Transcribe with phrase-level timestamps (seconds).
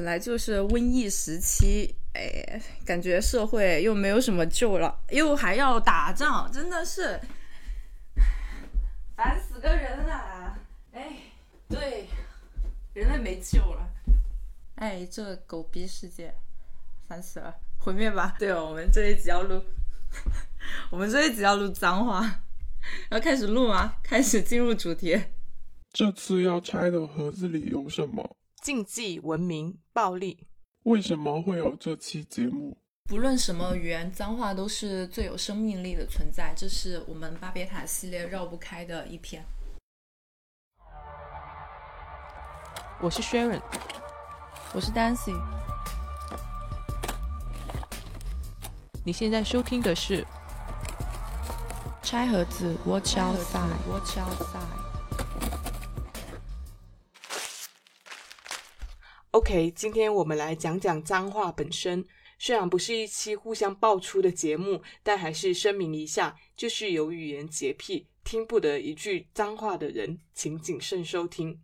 [0.00, 7.20] 本来就是瘟疫时期，哎，感觉社会又没有什么救了，又还要打仗，真的是
[9.14, 10.58] 烦死个人了。
[10.92, 11.16] 哎，
[11.68, 12.08] 对，
[12.94, 13.86] 人类没救了。
[14.76, 16.32] 哎，这狗逼世界，
[17.06, 18.34] 烦死了，毁灭吧！
[18.38, 19.62] 对哦，我们这一集要录，
[20.88, 22.40] 我们这一集要录脏话，
[23.10, 23.96] 要开始录吗？
[24.02, 25.22] 开始进入主题。
[25.92, 28.38] 这次要拆的盒子里有什么？
[28.60, 30.46] 竞技、文明、暴力，
[30.82, 32.76] 为什么会有这期节目？
[33.04, 39.42] 不论什么语言，脏话都是最有生命力的存在，这是我们巴别塔系列绕不开的一篇。
[43.00, 43.62] 我是 Sharon，
[44.74, 45.34] 我是 Dancy。
[49.02, 50.26] 你现在收听的是
[52.02, 54.89] 拆盒子，Watch outside，Watch outside。
[59.32, 62.04] OK，今天我们来讲讲脏话本身。
[62.36, 71.60] 虽然不是一期互相爆出的节目，但还是声明一下，就是有语言洁癖、听不得一句脏话的人，请谨慎收听。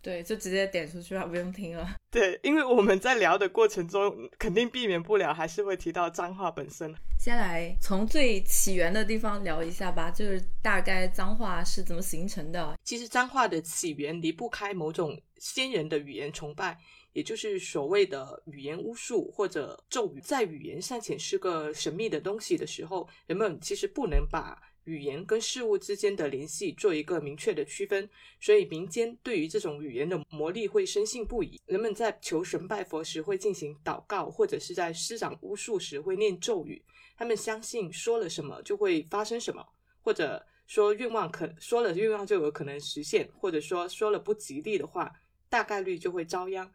[0.00, 1.96] 对，就直接点出去吧，不用听了。
[2.12, 6.94] 对，因为我们在聊的过程中，肯定避免不了，还是会提到脏话本身。
[7.18, 12.78] 先来从最起源的地方聊一下吧，就是大概脏话是怎么形成的。
[12.84, 16.78] 其实脏话的起源离不开某种先人的语言崇拜。
[17.12, 28.08] 也就是所谓的语言巫术或者咒语，在语言尚且是个神秘的东西的时候，人们其实不能把语言跟事物之间的联系做一个明确的区分，
[28.40, 31.60] 所以民间对于这种语言的魔力会深信不疑。
[31.66, 36.82] 人们在求神拜佛时会进行祷告，或者是在施展巫术时会念咒语。
[37.16, 39.64] 他们相信说了什么就会发生什么，
[40.00, 45.12] 或者说愿望可说了愿望就有可能实现，或者说说了不吉利的话，
[45.48, 46.72] 大概率就会遭殃。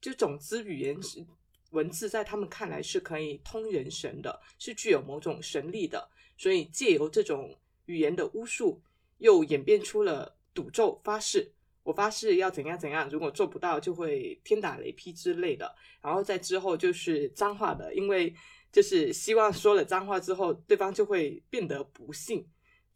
[0.00, 1.26] 就总之，语言是
[1.70, 6.08] 文字，在他们看来是可以通人神的，是具有某种神力的。
[6.36, 8.80] 所以借由这种语言的巫术，
[9.18, 11.52] 又演变出了赌咒、发誓。
[11.82, 15.74] 我发誓要怎样怎样，如果做不到，就会天打雷劈之类的。
[16.00, 18.34] 然后在之后就是脏话的，因为
[18.70, 22.46] 就是希望说了脏话之后，对方就会变得不幸。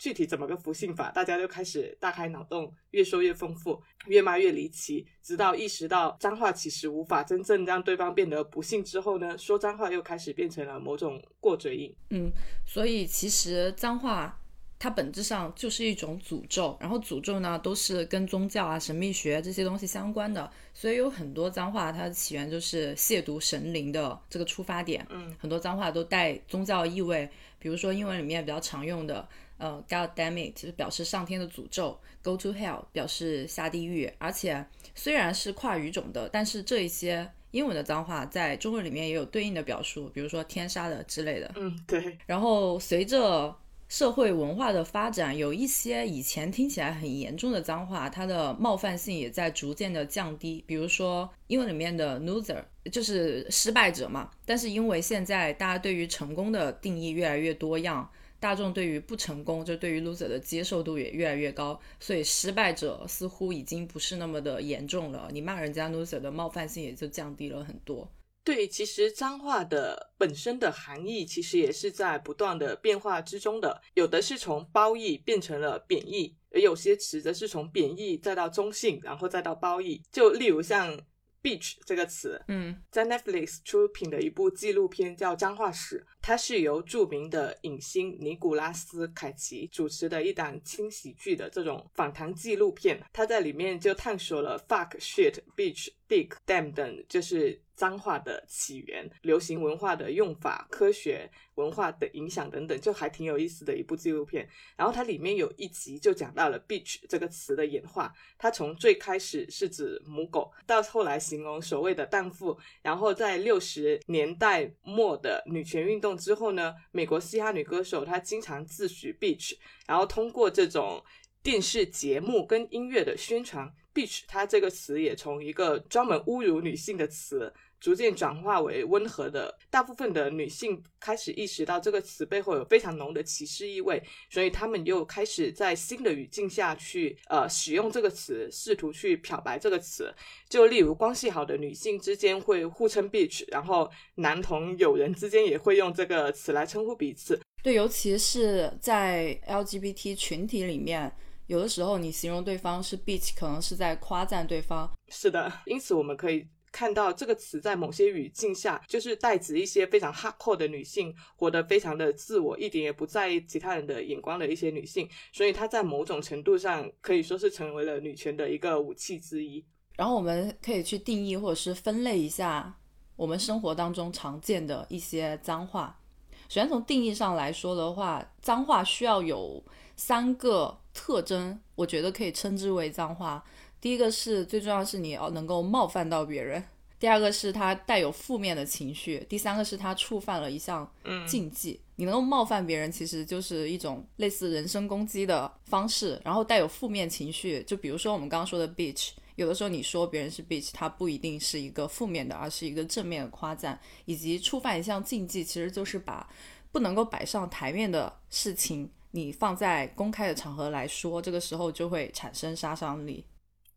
[0.03, 11.95] 具体怎么个不信法，大家就开始大开脑洞，越说越丰富，越骂越离奇，直到意识到脏话其实无法真正让对方变得不幸之后呢，说脏话又开始变成了某种过嘴瘾。
[12.11, 12.33] 嗯，
[12.67, 14.37] 所以其实脏话
[14.77, 25.07] 它本质上就是一种诅咒，然后诅咒呢都是跟宗教啊、神秘学这些东西相关的，所以有很多脏话它的起源就是亵渎神灵的这个出发点。
[25.11, 27.31] 嗯，很多脏话都带宗教意味，
[27.61, 29.29] 比如说英文里面比较常用的。
[29.63, 34.13] 呃，God damn it，就是表示上天的诅咒；Go to hell，表示下地狱。
[34.19, 41.49] 而且虽然是跨语种的，但是这一些英文的脏话在中文里面也有对应的表述，比如说天杀的之类的。
[41.55, 42.19] 嗯，对。
[42.27, 43.57] 然后随着
[43.89, 50.65] 社会文化的发展，有一些以前听起来很严重的脏话，它的冒犯性也在逐渐的降低。
[50.67, 54.29] 比如说英文里面的 loser，就是失败者嘛。
[54.45, 58.11] 但是因为现在大家对于成功的定义越来越多样。
[58.43, 65.31] 大众对于不成功，就对于 loser 的接受度也越来越高，所以失败者似乎已经不是那么的严重了。
[65.33, 68.13] 你骂人家 loser 的冒犯性也就降低了很多。
[68.43, 80.03] 对，其实脏话的本身的含义其实也是在不断的变化之中的，有的是从褒义变成了贬义，而有些词则是从贬义再到中性，然后再到褒义。
[80.11, 80.99] 就例如像。
[81.43, 93.03] Beach 这个词，嗯，在 Netflix 出品的一部纪录片叫《脏话史》，它是由著名的影星尼古拉斯凯奇主持的一档轻喜剧的这种访谈纪录片。
[93.13, 97.61] 他在里面就探索了 fuck、shit、beach、dick、damn 等，就是。
[97.83, 104.49] 脏话的起源、流行文化的用法、科学文化的影响等等，就还挺有意思的一部纪录片。
[104.77, 112.57] 然后它里面有一集就讲到了 “bitch” 这个词的演化，它从最开始是指母狗，到后来形容所谓的荡妇。
[112.83, 119.57] 然后在六十年代末的女权运动之后呢，美国嘻哈女歌手她经常自诩 “bitch”，
[119.89, 121.05] 然后通过这种
[121.43, 127.53] 电视节目跟音乐的宣传，“bitch” 它这个词也从一个专门侮辱女性的词。
[127.83, 134.01] 逐渐转化为温和的，大部分的女性开始意识到这个词背后有非常浓的歧视意味，
[134.31, 140.15] 所以她们又开始在新的语境下去呃使用这个词，试图去漂白这个词。
[140.49, 147.41] 就例如关系好的女性之间会互称 bitch，然后男同友人之间也会用这个词来称呼彼此。
[147.65, 151.13] 对，尤其是在 LGBT 群体里面，
[151.49, 154.89] 有的时候你形容对方是 bitch，可能是在夸赞对方。
[155.09, 156.47] 是的，因此我们可以。
[156.73, 169.65] 看到这个词在某些语境下，就是代指一些非常 hardcore 的女性，活得非常的自我，一点也不在意其他人的眼光的一些女性，所以它在某种程度上可以说是成为了女权的一个武器之一。
[169.97, 172.75] 然后我们可以去定义或者是分类一下
[173.15, 176.01] 我们生活当中常见的一些脏话。
[176.49, 179.63] 首先从定义上来说的话，脏话需要有
[179.97, 183.45] 三个特征，我觉得可以称之为脏话。
[183.83, 186.63] 第一个是最重要的是你要能够冒犯到别人，
[187.01, 190.89] 第二个是它带有负面的情绪，第三个是它触犯了一项
[191.27, 191.81] 禁忌。
[191.97, 196.21] 你能够冒犯别人，其实就是一种类似人身攻击的方式。
[196.25, 199.11] 然后带有负面情绪，就比如说我们刚刚说的 bitch。
[199.35, 203.77] 有的时候你说别人是 bitch，它不一定是一个负面的，而是一个正面的夸赞。
[204.05, 206.29] 以及触犯一项禁忌，其实就是把
[206.71, 213.25] 不能够摆上台面的事情，你放在公开的场合来说，这个时候就会产生杀伤力。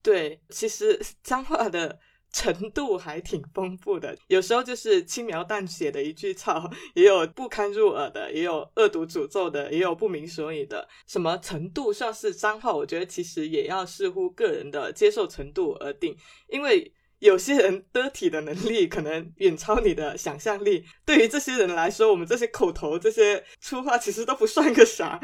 [0.05, 1.99] 对，其实脏话的。
[2.35, 10.85] 程度还挺丰富的，有时候就是轻描淡写的一句“操”，也有不堪入耳的，也有恶毒诅咒的，也有不明所以的。
[11.07, 12.73] 什么程度算是脏话？
[12.73, 16.13] 我觉得其实也要视乎个人的接受程度而定，
[16.49, 16.91] 因为。
[17.19, 20.85] 有些人得体的能力可能远超你的想象力。
[21.05, 25.19] 对于这些人来说，我们这些口头、这些粗话其实都不算个啥。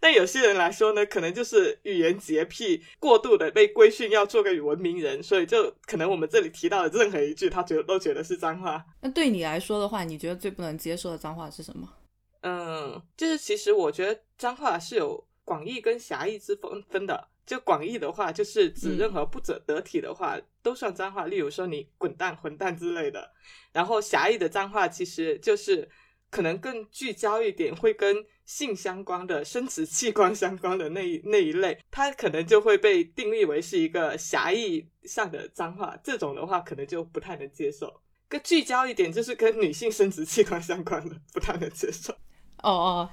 [0.00, 8.84] 但有些人来说呢，可能就是语言洁癖过度的被规训要做个文明人，所以就可能我们这里提到的任何一句，他觉得都觉得是脏话。
[9.00, 11.88] 那对你来说的话，你觉得最不能接受的脏话是什么？
[12.42, 17.28] 嗯，就是其实我觉得脏话是有广义跟狭义之分分的。
[17.46, 23.32] 就广义的话，就是指任何不者得体的话都算脏话，例如说你滚蛋、混蛋之类的。
[23.72, 25.88] 然后狭义的脏话，其实就是
[26.28, 35.96] 可能更聚焦一点，会跟性相关的、生殖器官相关的那一那一类，它可能就会被定义为是一个狭义上的脏话。
[36.02, 38.02] 这种的话，可能就不太能接受。
[38.28, 42.12] 更聚焦一点，就是跟女性生殖器官相关的，不太能接受。
[42.62, 42.70] 哦
[43.06, 43.10] 哦。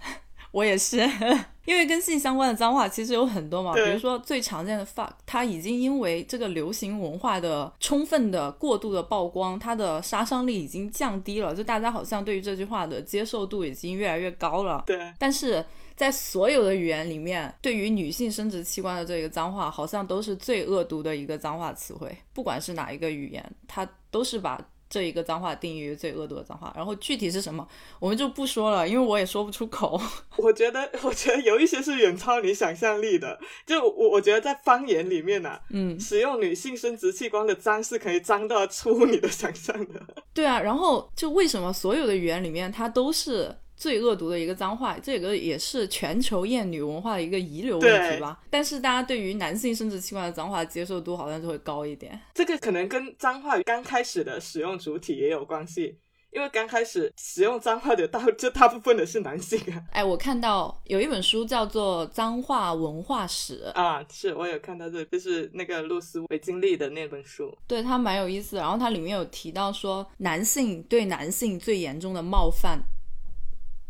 [0.54, 0.98] 我也是，
[1.66, 14.84] 因为跟性相关的脏话其实有很多嘛，比如说最常见的 fuck，它已经因为这个流行文化的充分的过度的曝光，它的杀伤力已经降低了，就大家好像对于这句话的接受度已经越来越高了。
[14.86, 15.66] 对，但是
[15.96, 24.64] 在所有的语言里面，对于女性生殖器官的这个脏话，好像都是最恶毒的一个脏话词汇，不管是哪一个语言，它都是把。
[24.94, 27.68] 这一个脏话定义为最恶毒的脏话，然后具体是什么，
[28.00, 30.00] 我们就不说了，因为我也说不出口。
[30.38, 33.40] 我觉得，我觉得有一些是远超你想象力的。
[33.66, 40.00] 就我，我觉得在方言里面呢，嗯，使用女性生殖器官的脏是可以脏到出乎你的想象的。
[40.32, 43.58] 对啊，然后就为什么所有的语言里面它都是。
[43.84, 48.40] 最恶毒的一个脏话，这个也是全球厌女文化的一个遗留问题吧。
[48.50, 52.18] 但是大家对于男性生殖器官的脏话接受度好像就会高一点。
[52.34, 55.98] 这个可能跟脏话刚开始的使用主体也有关系，
[56.32, 59.84] 因为刚开始使用脏话的大就大部分的是男性啊。
[59.92, 68.56] 哎，我看到有一本书叫做《脏话文化史》啊，是我有看到这，就是那个露丝维金利的那本书，对它蛮有意思。
[68.56, 72.80] 然后它里面有提到说，男性对男性最严重的冒犯。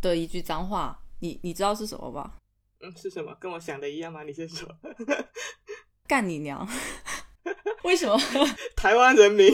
[0.09, 2.33] 的一句脏话，你你知道是什么吧？
[2.81, 3.33] 嗯，是什么？
[3.39, 4.23] 跟我想的一样吗？
[4.23, 4.67] 你先说。
[6.05, 6.67] 干你娘！
[7.83, 8.17] 为什么？
[8.75, 9.51] 台湾人民，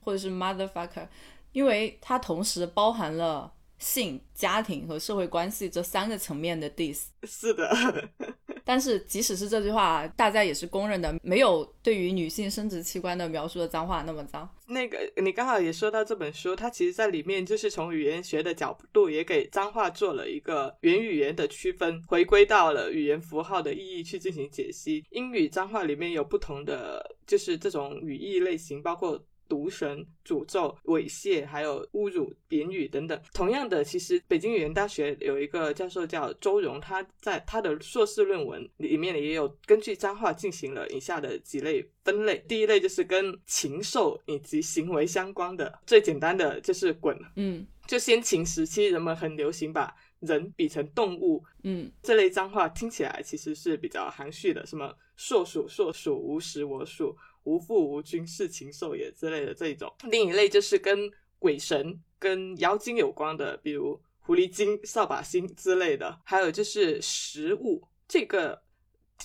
[0.00, 1.08] 或者是 motherfucker，
[1.50, 7.06] 因为它同时包含了性、家庭和社会关系这三个层面的 diss。
[7.24, 7.68] 是的。
[8.64, 14.48] 但是，即使是这句话，大家也是公认的，没有对于女性生殖器官的描述的脏话那么脏。
[14.68, 25.04] 那个，你刚好也说到这本书，它其实在里面就是从语言学的角度，也给脏话做了一个原语言的区分，回归到了语言符号的意义去进行解析。
[25.10, 29.20] 英语脏话里面有不同的，就是这种语义类型，包括。
[29.48, 33.20] 毒神、诅咒、猥亵，还有侮辱、贬语等等。
[33.34, 42.42] 同样的，其实北京语言大学有一个教授叫周荣，他在他的硕士论文里面也有根据脏话进行了以下的几类分类。
[42.48, 47.18] 第一类就是跟禽兽以及行为相关的，最简单的就是“滚”。
[47.36, 51.44] 嗯，就先秦时期人们很流行把人比成动物。
[51.64, 57.14] 嗯，这类脏话听起来其实是比较含蓄的，什么“硕鼠硕鼠，无食我黍”。
[57.44, 59.92] 无父无君，是禽兽也之类的这一种。
[60.04, 66.20] 另一类就是跟鬼神、跟妖精有关的，比如狐狸精、扫把星之类的。
[66.24, 68.62] 还有就是食物，这个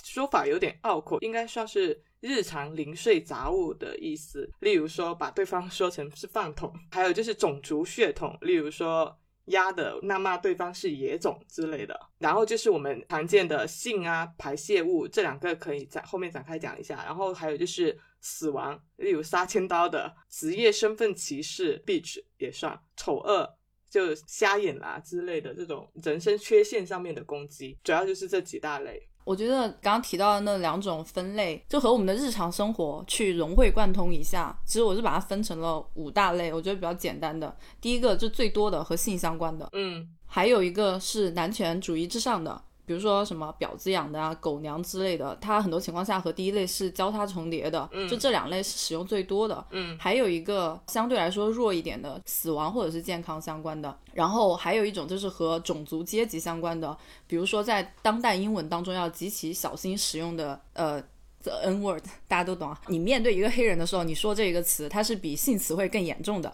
[0.02, 4.50] 说法有点拗口，应该算是日常零碎杂物的意思。
[4.60, 6.72] 例如说，把对方说成是饭桶。
[6.90, 9.18] 还有就是种族血统，例如说。
[9.48, 23.54] 鸭的那骂对方是野种之类的，然后就是我们常见的性啊、排泄物这两个可以在后面展开讲一下，然后还有就是死亡，例如杀千刀的职业身份歧视，bitch 也算丑恶。
[23.90, 29.02] 就瞎眼啦之类的这种人生缺陷上面的攻击，主要就是这几大类。
[29.24, 34.54] 我觉得刚刚提到的那两种分类，就和我们的日常生活去融会贯通一下。
[34.66, 37.56] 其实我是把它分成了五大类，我觉得比较简单的。
[37.80, 42.62] 第一个就最多的和性相关的，嗯，还有一个是男权主义之上的。
[42.88, 49.62] 比如说什么婊子养的啊、狗娘之类的，它很多情况下和第一类是交叉重叠的，就这两类是使用最多的。
[49.72, 53.94] 嗯，还有一个相对来说弱一点的，死亡或者是健康相关的。
[54.14, 60.98] 然后还有一种就是和种族阶级相关的，比如说在当代英文当中要极其小心使用的，呃
[61.42, 62.80] ，the N word，大家都懂啊。
[62.86, 66.50] 你面对一个黑人的时候，你说这一个词，它是比性词汇更严重的。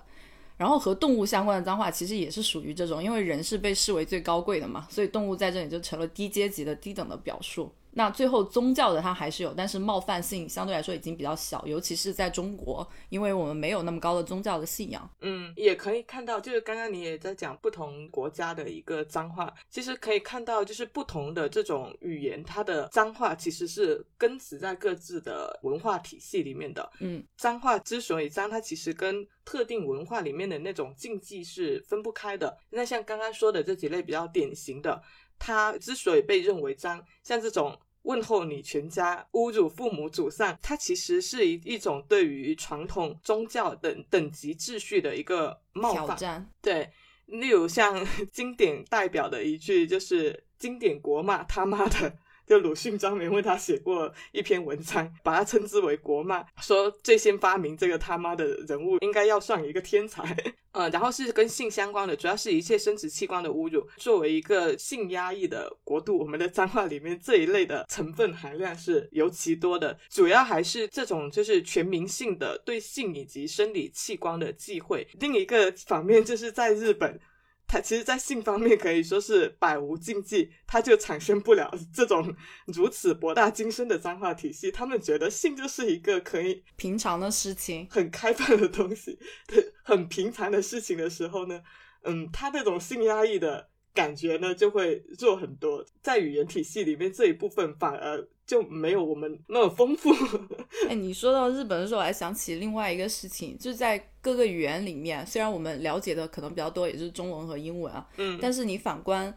[0.57, 7.73] 然后和动物相关的脏话其实也是属于这种，因为人是被视为最高贵的嘛，所以动物在这里就成了低阶级的低等的表述。
[7.97, 15.09] 那最后宗教的它还是有，但是冒犯性相对来说已经比较小，尤其是在中国，因为我们没有那么高的宗教的信仰。
[15.21, 26.91] 嗯，也可以看到，就是刚刚你也在讲不同国家的一个脏话，其实可以看到，就是不同的这种语言，它的脏话其实是根植在各自的文化体系里面的。
[26.99, 32.59] 嗯，脏话之所以脏，它其实跟特定文化里面的那种禁忌是分不开的。
[32.71, 35.03] 那像刚刚说的这几类比较典型的。
[35.37, 46.49] 它之所以被认为脏，像这种问候你全家、侮辱父母祖上，它其实是一一种对于传统宗教等等级秩序的一个冒犯。
[46.63, 46.89] 对，
[47.27, 52.17] 例如像 经典代表的一句，就是经典国骂他妈的。
[52.47, 60.37] 就鲁迅专门为他写过一篇文章，把他称之为国骂，说最先发明这个他妈的人物应该要算一个天才。
[60.73, 63.87] 呃，然后是跟性相关的，主要是一切生殖器官的侮辱。
[63.97, 75.07] 作为一个性压抑的国度，我们的脏话里面这一类的成分含量是尤其多的，主要还是这种就是全民性的对性以及生理器官的忌讳。
[75.21, 77.21] 另一个反面就是在日本。
[77.67, 84.71] 他其实，在性方面可以说是百无禁忌，他就产生不了这种如此博大精深的脏话体系。
[84.71, 91.63] 他们觉得性就是一个可以平常的事情，很开放的东西，对，很平常的事情的时候呢，
[92.05, 95.85] 嗯，他那种性压抑的感觉呢，就会弱很多。
[96.03, 98.27] 在语言体系里面，这一部分反而。
[98.47, 100.11] 就没有我们那么丰富。
[100.87, 109.35] 哎，你说到日本的时候，我还想起另外一个事情，就是在各个语言里面，虽然我们了解的可能比较多，也就是中文和英文啊，嗯，但是你反观，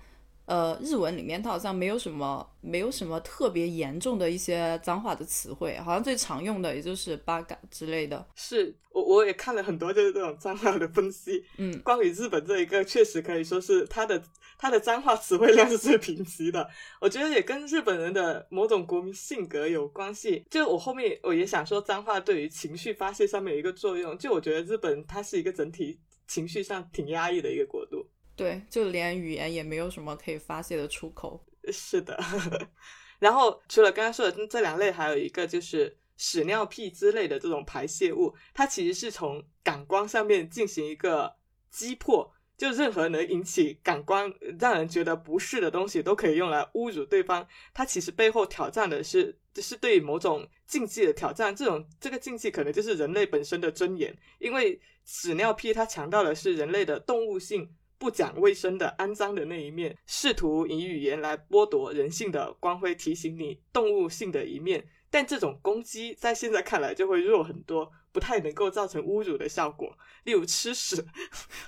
[0.47, 8.25] 呃，日文里面它好像没有什么，没有什么特别严重的一些脏话的词汇，好像最常用的也就是八嘎之类的。
[8.33, 14.23] 是我我也看了很多就是这种脏话的分析，嗯，关于日本这一个，确实可以说是它的。
[14.59, 16.67] 它的脏话词汇量是最贫瘠的，
[16.99, 20.43] 我觉得也跟日本人的某种国民性格有关系。
[20.49, 24.17] 就我后面我也想说，脏话对于情绪发泄上面有一个作用。
[24.17, 27.86] 就我觉得日本它是一个整体情绪上挺压抑的一个国度，
[28.37, 31.43] 对，就连语言也没有什么可以发泄的出口。
[31.73, 32.17] 是的，
[33.19, 41.35] 然后除了刚刚说的这两类，还有一个就是屎尿屁之类的这种排泄物，它其实是从感官上面进行一个
[41.69, 42.31] 击破。
[42.57, 47.47] 就任何能引起感官让人觉得不适的东西，都可以用来侮辱对方。
[47.71, 51.55] 它其实背后挑战的是，就是对某种禁忌的挑战。
[51.55, 54.11] 这种这个禁忌可能就是人类本身的尊严。
[54.39, 64.87] 因为屎尿屁它强调的是人类的动物性、不讲卫生的肮脏的那一面，试图以语言来剥夺人性的光辉，提醒你动物性的一面。
[65.09, 67.91] 但这种攻击在现在看来就会弱很多。
[68.13, 71.05] 不太能够造成侮辱的效果，例如吃屎，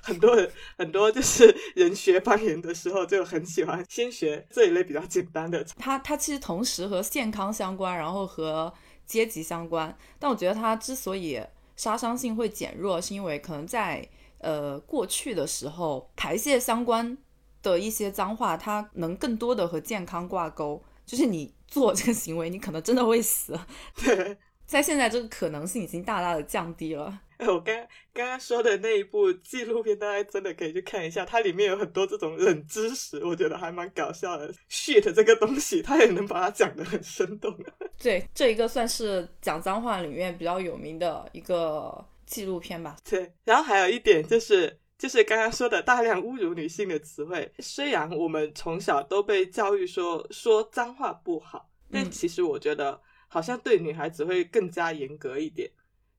[0.01, 5.63] 很多人 很多就是人学方言的时候就很喜欢先学这一类比较简单的。
[5.77, 8.73] 它它其实同时和健康相关，然后和
[9.05, 9.95] 阶级相关。
[10.17, 11.39] 但我觉得它之所以
[11.75, 14.09] 杀伤性会减弱，是因为可能在
[14.39, 17.17] 呃过去的时候，排泄相关
[17.61, 23.57] 的一些脏话，它能更多的和健康挂钩，就是你做这个行为，你可能真的会死。
[23.95, 24.37] 对。
[24.69, 27.21] 在现在这个可能性已经大大的降低了。
[27.39, 27.75] 我刚
[28.13, 34.53] 刚刚说的那一部纪录片，大家真的可以去看一下，它里面有很多这种冷知识，我觉得还蛮搞笑的。
[34.69, 37.51] shit 这个东西，它也能把它讲得很生动。
[37.97, 42.95] 对，这一个算是讲脏话里面比较有名的一个纪录片吧。
[43.03, 47.51] 对，然后还有一点就是，就是刚刚说的大量侮辱女性的词汇。
[47.59, 53.01] 虽然我们从小都被教育说说脏话不好，但其实我觉得。
[53.31, 55.69] 好像对女孩子会更加严格一点，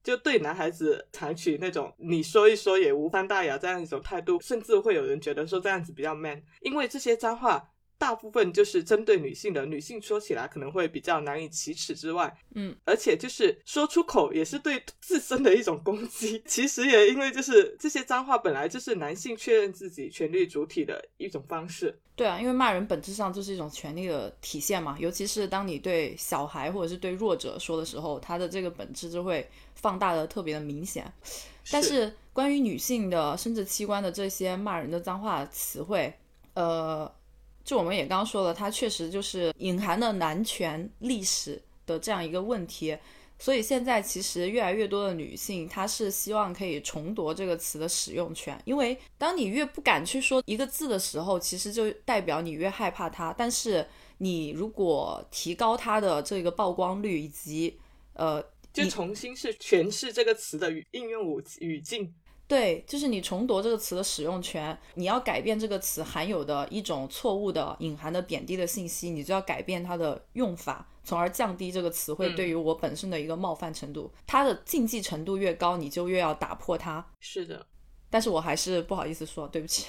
[0.00, 7.68] 就对男孩子采取那种你说一说也无伤大雅这样一种态度，甚至会有人觉得说这样子比较 man，因为这些脏话
[8.00, 16.42] 大部分就是针对女性的，女性说起来可能会比较难以启齿之外，嗯，而且就是说出口也是对自身的一种攻击。
[16.48, 21.94] 其实也因为就是这些脏话本来就是男性确认自己权力主体的一种方式。
[22.16, 31.12] 对啊，因为骂人本质上就是一种权力的体现嘛，尤其是当你对小孩或者是对弱者说的时候，他的这个本质就会放大的特别的明显。
[31.70, 36.12] 但是关于女性的生殖器官的这些骂人的脏话词汇，
[36.54, 37.10] 呃，
[37.70, 42.98] 就我们也刚刚说了，它确实就是隐含了男权历史的这样一个问题。
[43.38, 53.32] 所以现在其实越来越多的女性，她是希望可以重夺这个词的使用权，因为当你越不敢去说一个字的时候，其实就代表你越害怕它。
[53.38, 53.86] 但是
[54.18, 57.78] 你如果提高它的这个曝光率以及
[58.14, 58.44] 呃。
[58.72, 62.14] 就重新是诠释这个词的语应用语语境，
[62.50, 74.12] 对，就是你重夺这个词的使用权，你要改变这个词含有的一种错误的隐含的贬低的信息，你就要改变它的用法，从而降低这个词汇对于我本身的一个冒犯程度。
[74.26, 77.06] 它的禁忌程度越高，你就越要打破它。
[77.20, 77.64] 是的，
[78.10, 79.86] 但是我还是不好意思说，对不起。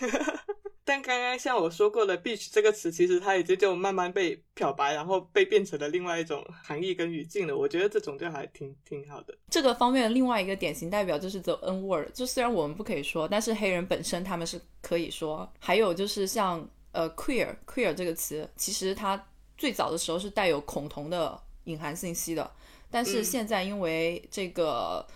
[0.92, 7.56] 但刚刚像我说过的 “beach” 这个词，其实它已经就慢慢被漂白，然后被变成了另外一种含义跟语境了。
[7.56, 9.34] 我觉得这种就还挺挺好的。
[9.48, 15.50] 这个方面的另外一个典型代表就是 the N word，就虽然我们不可以说，但是黑人本身他们是可以说。
[15.58, 22.52] 还有就是像呃 queer queer 这个词，其实它最早的时候是带有恐同的隐含信息的，
[22.90, 25.06] 但是现在因为这个。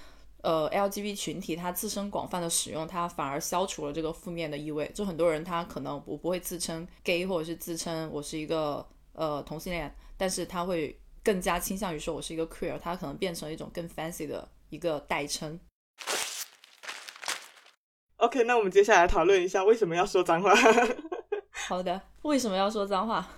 [0.47, 4.89] 呃，LGBT 群体它自身广泛的使用，它反而消除了这个负面的意味。
[4.95, 15.59] 就很多人他可能我不会自称 gay，或者是自称我是一个呃同性恋，但是他会更加倾向于说我是一个 queer，他可能变成一种更 fancy 的一个代称。
[18.19, 20.55] OK，那我们接下来讨论一下为什么要说脏话。
[21.67, 23.29] 好的，为什么要说脏话？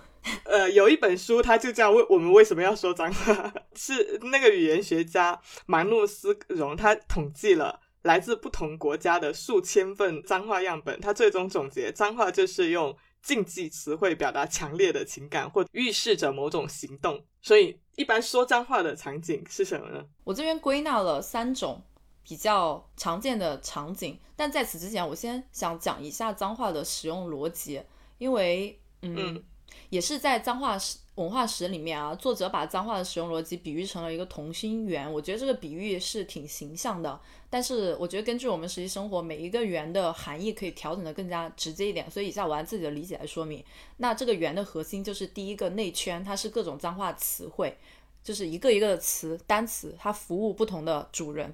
[0.43, 3.33] 呃，有一本书，它就叫《为我们为什么要说脏话》，
[3.75, 17.23] 是那个语言学家马诺斯荣，他统计了来自不同国家的数千份脏话样本，他最终总结，脏话就是用禁忌词汇表达强烈的情感或预示着某种行动。
[17.41, 20.05] 所以，一般说脏话的场景是什么呢？
[20.23, 21.81] 我这边归纳了三种
[22.23, 27.81] 比较常见的场景，但在此之前，我先想讲一下脏话的使用逻辑，
[28.17, 29.43] 因为，嗯。
[29.89, 37.19] 也是在脏话史文化史里面啊，作者把脏话的使用逻辑比喻成了一个同心圆，我觉得这个比喻是挺形象的。
[37.49, 42.09] 但是我觉得根据我们实际生活，每一个圆的含义可以调整的更加直接一点。
[42.09, 43.61] 所以以下我按自己的理解来说明。
[43.97, 47.77] 那这个圆的核心就是第一个内圈，它是各种脏话词汇，
[48.23, 51.53] 就是一个一个的词单词，它服务不同的主人。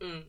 [0.00, 0.24] 嗯。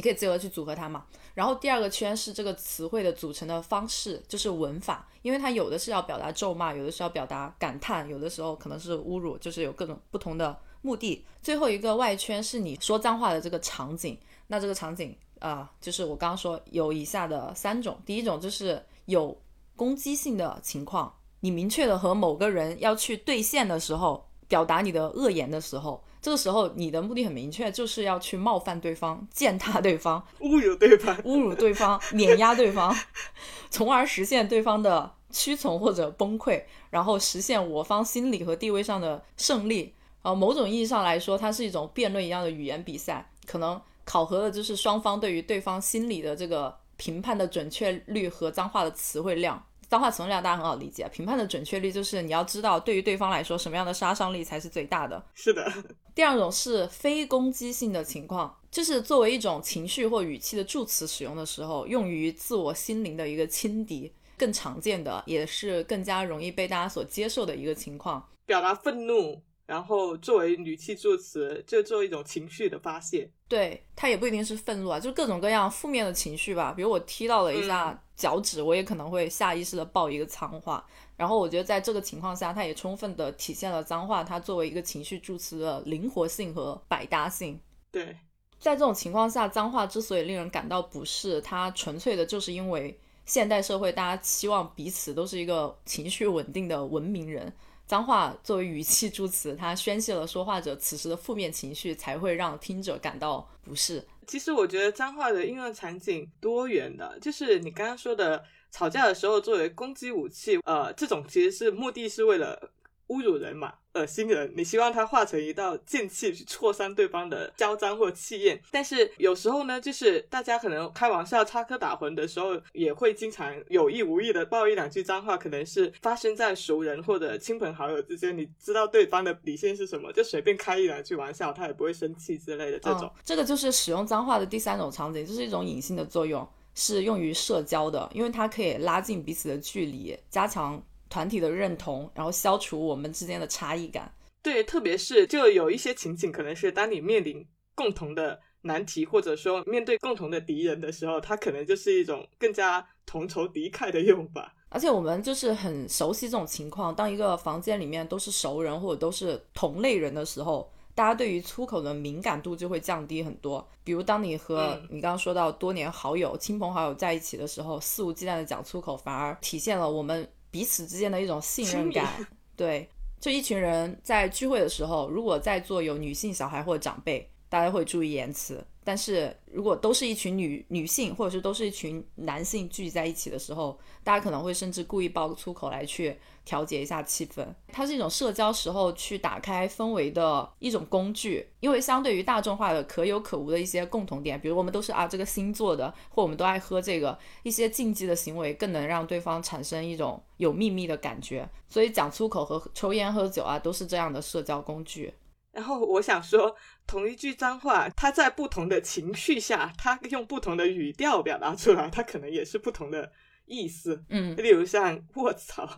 [0.00, 11.22] 你可以自由的去组合它嘛，然后第二个圈是这个词汇的组成的方式，就是文法，因为它有的是要表达咒骂，有的是要表达感叹，有的时候可能是侮辱，就是有各种不同的目的。
[11.42, 19.38] 最后一个外圈是你说脏话的这个场景，那这个场景啊，就是我刚刚说有以下的三种，第一种就是有
[19.76, 26.02] 攻击性的情况，你明确的和某个人要去对线的时候，表达你的恶言的时候。
[26.22, 32.94] 这个时候，你的目的很明确，就是要去冒犯对方、践踏对方、侮辱对方、侮辱对方、碾压对方，
[33.70, 39.94] 从而实现对方的屈从或者崩溃，然后实现我方心理和地位上的胜利。
[40.22, 49.64] 啊，某种意义上来说，它是一种辩论一样的语言比赛，可能考核的就是双方对于对方心理的这个评判的准确率和脏话的词汇量。
[49.88, 55.24] 脏话词汇量大家很好理解，评判的准确率就是你要知道对于对方来说什么样的杀伤力才是最大的。
[55.34, 55.72] 是的。
[56.20, 69.40] 第二种是非攻击性的情况，就是作为一种情绪或语气的助词使用的时候，用于自我心灵的一个轻敌，更常见的也是更加容易被大家所接受的一个情况，表达愤怒。
[69.64, 73.30] 然后作为语气助词，就做一种情绪的发泄。
[73.48, 76.74] 对，它也不一定是愤怒啊，就各种各样负面的情绪吧。
[76.76, 80.84] 比如我踢到了一下脚趾，我也可能会下意识的爆一个脏话。
[81.20, 87.60] 然后我觉得在这个情况下，它也充分的体现了脏话它作为一个情绪助词的灵活性和百搭性。
[87.92, 88.16] 对，
[88.58, 97.52] 在这种情况下，脏话之所以令人感到不适，它纯粹的就是因为现代社会大家期望彼此都是一个情绪稳定的文明人。
[97.86, 104.02] 脏话作为语气助词，它宣泄了说话者此时的负面情绪，才会让听者感到不适。
[104.26, 112.70] 其实我觉得脏话的应用场景多元的，就是你刚刚说的吵架的时候作为攻击武器，呃，这种其实是目的是为了
[113.08, 118.62] 侮辱人嘛，恶心人，你希望它化成一道剑气去挫伤对方的嚣张或气焰。
[118.70, 133.12] 但是有时候呢，就是大家可能开玩笑、插科打诨的时候，也会经常有意无意的爆一两句脏话，可能是发生在熟人或者亲朋好友之间，你知道对方的底线是什么，就随便开一两句玩笑，他也不会生气之类的这种。
[133.24, 136.48] 这个就是使用脏话的第三种场景，这是一种隐性的作用，
[136.80, 140.82] 是用于社交的，因为它可以拉近彼此的距离，加强。
[141.12, 144.14] 团体的认同，然后消除我们之间的差异感。
[144.44, 154.54] 对，特别是就有一些情景，可能是当你面临共同的难题，或者说面对共同的敌人的时候，它可能就是一种更加同仇敌忾的用法。
[154.68, 163.66] 而且我们就是很熟悉这种情况，当一个房间里面都是熟人或者都是同类人的时候，大家对于粗口的敏感度就会降低很多。
[163.82, 170.30] 比如，当你和你刚刚说到多年好友、亲朋好友在一起的时候，肆无忌惮的讲粗口，反而体现了我们。
[170.50, 172.86] 彼此之间的一种信任感， 对，
[173.18, 178.62] 就一群人在聚会的时候，如果在座有女性小孩或者长辈，大家会注意言辞。
[178.82, 187.46] 但是如果都是一群女女性，或者是都是一群男性聚集在一起的时候，大家可能会甚至故意爆粗口来去调节一下气氛。
[187.68, 201.48] 它是一种社交时候去打开氛围的一种工具，因为相对于大众化的可有可无的一些共同点，比如我们都是啊这个星座的，或我们都爱喝这个，一些禁忌的行为更能让对方产生一种有秘密的感觉。
[201.68, 205.12] 所以讲粗口和抽烟喝酒啊，都是这样的社交工具。
[205.52, 206.54] 然后我想说，
[206.86, 213.10] 同一句脏话，它在不同的情绪下，它用不同的语调表达出来，它可能也是不同的
[213.46, 214.04] 意思。
[214.10, 215.68] 嗯，例如像“卧槽”，“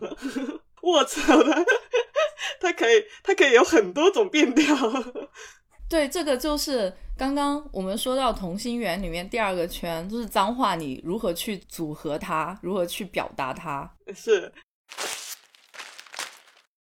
[0.83, 1.65] 卧槽”的，
[2.59, 4.75] 它可以，它可以有很多种变调。
[5.89, 13.91] 对，这个就是刚刚我们说到同心圆里面第二个圈，就是脏话，你如何去组合它，如何去表达它？
[14.13, 14.51] 是。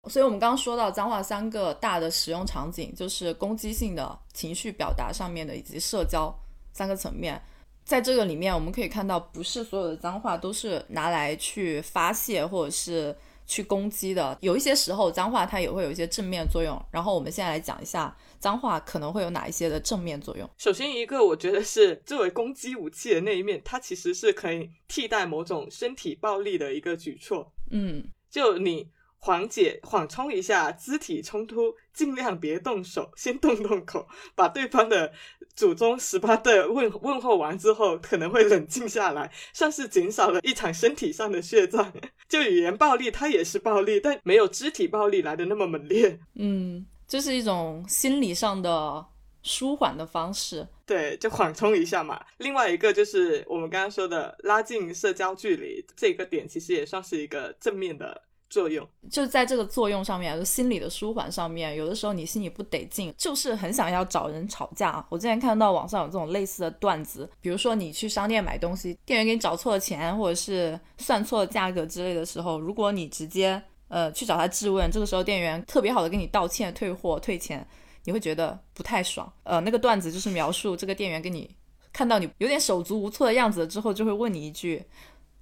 [0.08, 6.32] 所以，我们刚刚说到脏话三个大的使用场景，就是攻击性的情绪表达上面的，以及社交
[6.72, 7.40] 三个层面。
[7.84, 13.16] 在这个里面，我们可以看到，不是所有的脏话都是拿来去发泄或者是
[13.46, 14.36] 去攻击的。
[14.40, 16.80] 有一些时候，脏话它也会有一些正面作用。
[16.90, 20.50] 然后，我们现在来讲一下脏话可能会有哪一些的正面作用。
[20.58, 27.52] 首先，一个我觉得是作为攻击武器的那一面，它其实是可以替代某种身体暴力的一个举措。
[27.70, 28.88] 嗯，就你。
[29.18, 35.12] 缓解、缓冲一下肢体冲突，尽量别动手，先动动口，把对方的
[35.54, 41.92] 祖宗十八代问问候完之后，可能会冷静下来，算是减少了一场身体上的血战。
[42.28, 46.20] 就语言暴力，它也是暴力，但没有肢体暴力来的那么猛烈。
[46.34, 49.04] 嗯，这是一种心理上的
[49.42, 50.66] 舒缓的方式。
[50.84, 52.24] 对，就缓冲一下嘛。
[52.36, 58.22] 另外一个就是我们刚刚说的拉近社交距离，这个点其实也算是一个正面的。
[58.48, 61.74] 作用就在这个作用上面，就心理的舒缓上面。
[61.74, 65.04] 有的时候你心里不得劲，就是很想要找人吵架。
[65.08, 77.66] 我之前看到网上有这种类似的段子，比如说你去商店买东西，店员给你找错了钱，或者是算错了价格之类的时候，如果你直接呃去找他质问，这个时候店员特别好的跟你道歉、退货、退钱，
[78.04, 79.30] 你会觉得不太爽。
[79.42, 81.50] 呃，那个段子就是描述这个店员跟你
[81.92, 84.84] 看到你有点手足无措的样子之后，就会问你一句：“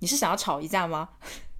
[0.00, 1.10] 你是想要吵一架吗？”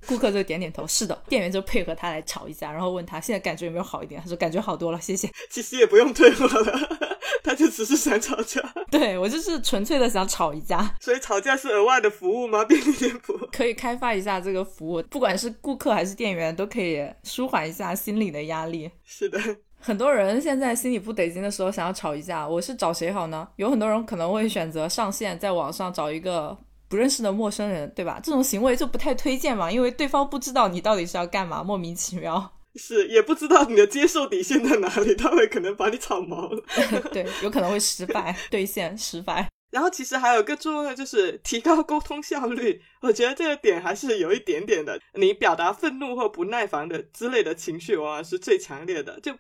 [0.07, 1.17] 顾客就点点头，是的。
[1.29, 4.21] 店员就配合他来吵一架，然后问他现在感觉有没有好一点？
[4.21, 5.31] 他说感觉好多了，谢谢。
[5.51, 6.99] 其实也不用退货了，
[7.43, 8.61] 他就只是想吵架。
[8.91, 10.95] 对我就是纯粹的想吵一架。
[11.01, 12.65] 所以吵架是额外的服务吗？
[12.65, 18.91] 便利店铺可以开发一下这个服务，不管是顾客还是店员都可以舒缓一下心理的压力。
[19.05, 19.39] 是的，
[19.81, 23.49] 很多人现在心里不得劲的时候想要吵一架，我是找谁好呢？
[23.57, 26.57] 有很多人可能会选择上线，在网上找一个。
[26.95, 28.21] 不认识的陌生人，对吧？
[28.23, 32.53] 这种行为就不太推荐嘛，因为对方不知道你到底是要干嘛，莫名其妙。
[32.77, 36.63] 是，也不知道你的接受底线在哪里，他会可能把你炒毛了。
[37.13, 39.49] 对，有可能会失败，兑现失败。
[39.73, 45.01] 然后其实还有一个作用就是提高沟通效率，我觉得这个点还是有一点点的。
[45.15, 49.19] 你表达愤怒或不耐烦的之类的情绪，往往是最强烈的。
[49.19, 49.33] 就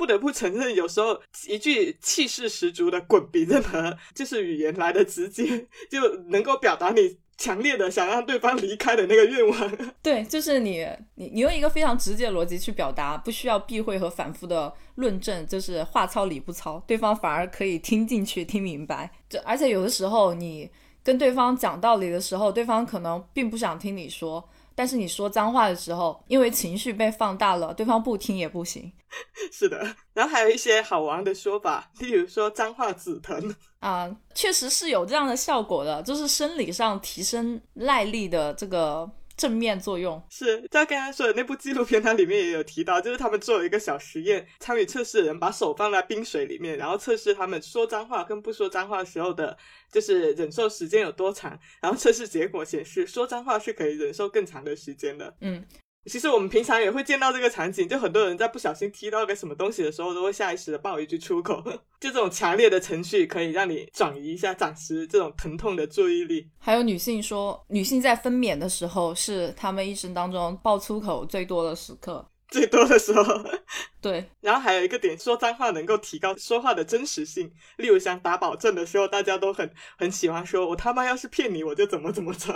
[0.00, 9.78] 不得不承认，有时候一句气势十足的“滚”比任何就是语言来的直接，就能够表达你强烈的想让对方离开的那个愿望。
[10.02, 19.10] 对，就是你你你用一个非常直接的逻辑去表达，不需要避讳和反复的论证，就是话糙理不糙，对方反而可以听进去、听明白。
[19.28, 20.70] 就而且有的时候你
[21.04, 24.48] 跟对方讲道理的时候，对方可能并不想听你说。
[24.80, 28.90] 但是你说脏话的时候，因为情绪被放大了，对方不听也不行。
[29.52, 39.06] 是的，然后还有一些好玩的说法，例如说脏话止疼 啊，确实是有这样的效果的，就是生理上提升耐力的这个
[39.40, 40.22] 正面作用。
[40.28, 49.56] 是，在刚才说的那部纪录片，它里面也有提到，就是他们做了一个小实验，参与测试的人把手放在冰水里面，然后测试他们说脏话跟不说脏话时候的，
[49.90, 51.58] 就是忍受时间有多长。
[51.80, 55.34] 然后测试结果显示，说脏话是可以忍受更长的时间的。
[55.40, 55.64] 嗯，
[56.06, 61.62] 其实我们平常也会见到这个场景，就很多人在不小心踢到个什么东西的时候，都会下意识的爆一句粗口。
[62.00, 66.48] 就这种强烈的情绪，可以让你转移一下暂时这种疼痛的注意力。
[66.58, 72.26] 还有女性说，女性在分娩的时候是她们一生当中爆粗口最多的时刻。
[72.48, 73.22] 最多的时候，
[74.00, 77.52] 对，然后还有一个点，说脏话能够提高说话的真实性。
[77.76, 82.52] 例如想打保证的时候，大家都很很喜欢说“我他妈要是骗你，我就怎么怎么着”，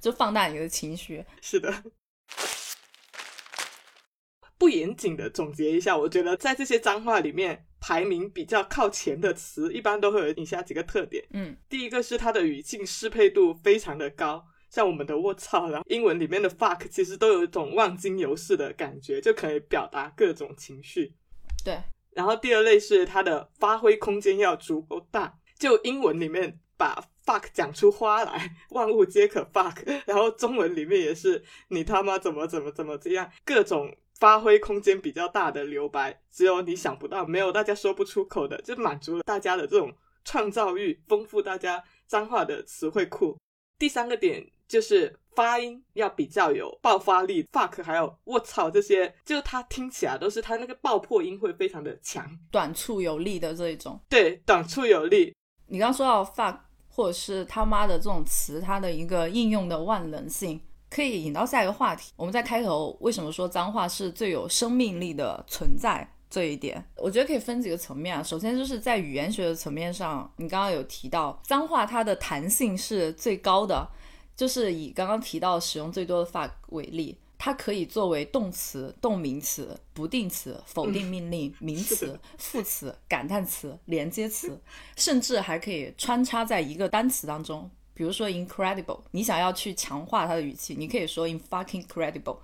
[0.00, 1.24] 就放大你的情绪。
[1.40, 1.72] 是的。
[4.58, 11.24] 不严谨的总结一下，我觉得在这些脏话里面，排名比较靠前的词，一般都会有以下几个特点。
[11.32, 14.44] 嗯，第一个是它的语境适配度非常的高。
[14.68, 21.14] 像我们的“卧槽”，然后英文里面的 “fuck” 其实都有一种万金油似的感觉，就可以表达各种情绪。
[21.64, 21.78] 对。
[22.12, 29.76] 然后第二类是它的发挥空间要足够大，就英文里面把 “fuck” 讲出花来， 万物皆可 fuck。
[30.06, 39.92] 然后中文里面也是你他妈怎么怎么怎么这样，各种发挥空间比较大的留白，只有你想不到，没有大家说不出口的，就满足了大家的这种
[40.24, 43.36] 创造欲，丰富大家脏话的词汇库。
[43.78, 44.46] 第三个点。
[44.68, 54.00] 就是发音要比较有爆发力，fuck 还有我操这些，就它听起来都是它那个爆破音会非常的强，短促有力的这一种。
[54.08, 55.32] 对，短促有力。
[55.68, 56.58] 你刚说到 fuck
[56.96, 62.10] 或者是他妈的这种词，它的一个应用的万能性，可以引到下一个话题。
[62.16, 68.22] 我们在开头为什么说脏话是最有生命力的存在这一点，我觉得可以分几个层面啊。
[68.22, 73.86] 首先就是在语言学的层面上，你刚刚有提到脏话它的弹性是最高的。
[74.34, 84.60] 就是以刚刚提到使用最多的 fuck 为例，它可以作为动词、动名词、不定词、否定命令、 名词、副词、感叹词、连接词，
[84.96, 87.70] 甚至还可以穿插在一个单词当中。
[87.94, 92.38] 比如说 incredible，你想要去强化它的语气，你可以说 in fucking credible，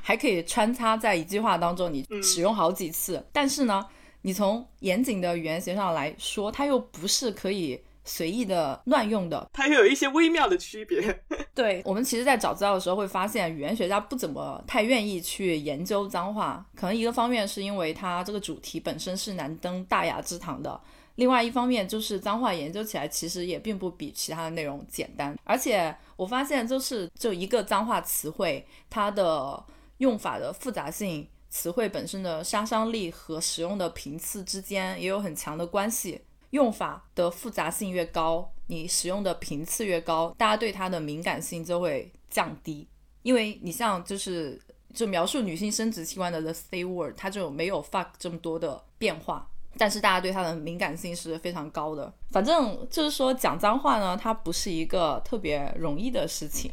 [0.00, 3.24] 还可以穿插在一句话当中，你使用好几次。
[3.32, 3.86] 但是呢，
[4.22, 7.80] 你从严谨的语言学上来说，它又不是可以。
[8.06, 11.22] 随意的乱用的，它又有一些微妙的区别。
[11.54, 16.64] 对我们其实，在找资料的时候会发现，语言学家不怎么太愿意去研究脏话。
[16.74, 20.80] 可能一个方面是因为它这个主题本身是难登大雅之堂的，
[21.16, 25.36] 另外一方面就是脏话研究起来其实也并不比其他的内容简单。
[25.44, 29.64] 而且我发现，就是就一个脏话词汇，它的
[29.98, 36.20] 用法的复杂性、词汇本身的杀伤力和使用的频次之间也有很强的关系。
[36.50, 42.86] 用法的复杂性越高，你使用的频次越高，大家对它的敏感性就会降低。
[43.22, 44.60] 因为你像就是
[44.94, 52.12] 就描述女性生殖器官的 the C word，它就没有 fuck 这么多的变化，但是大家对它的敏感性是非常高的。
[52.30, 56.70] 反正就是说讲脏话呢，它不是一个特别容易的事情。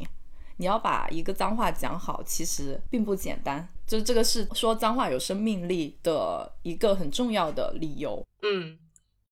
[0.56, 3.68] 你要把一个脏话讲好，其实并不简单。
[3.84, 8.24] 就是这个是说脏话有生命力的一个很重要的理由。
[8.42, 8.78] 嗯。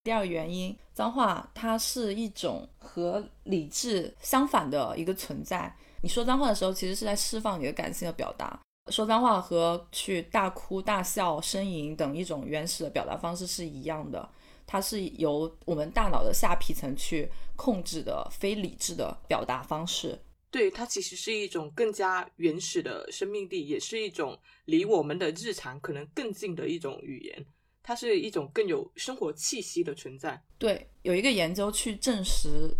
[0.04, 5.72] 第二个原因，脏话它是一种和理智相反的一个存在。
[6.02, 8.60] 你说脏话的时候，其实是在释放你的感性的表达。
[8.90, 14.28] 说脏话和去大哭大笑、呻吟等一种原始的表达方式是一样的，
[14.66, 20.18] 它是由我们大脑的下皮层去控制的非理智的表达方式。
[20.50, 27.46] 对，它其实是一种更加原始的生命力，也是一种离我们的日常可能更近的一种语言。
[27.82, 30.42] 它是一种更有生活气息的存在。
[30.58, 32.76] 对，有一个研究去证实，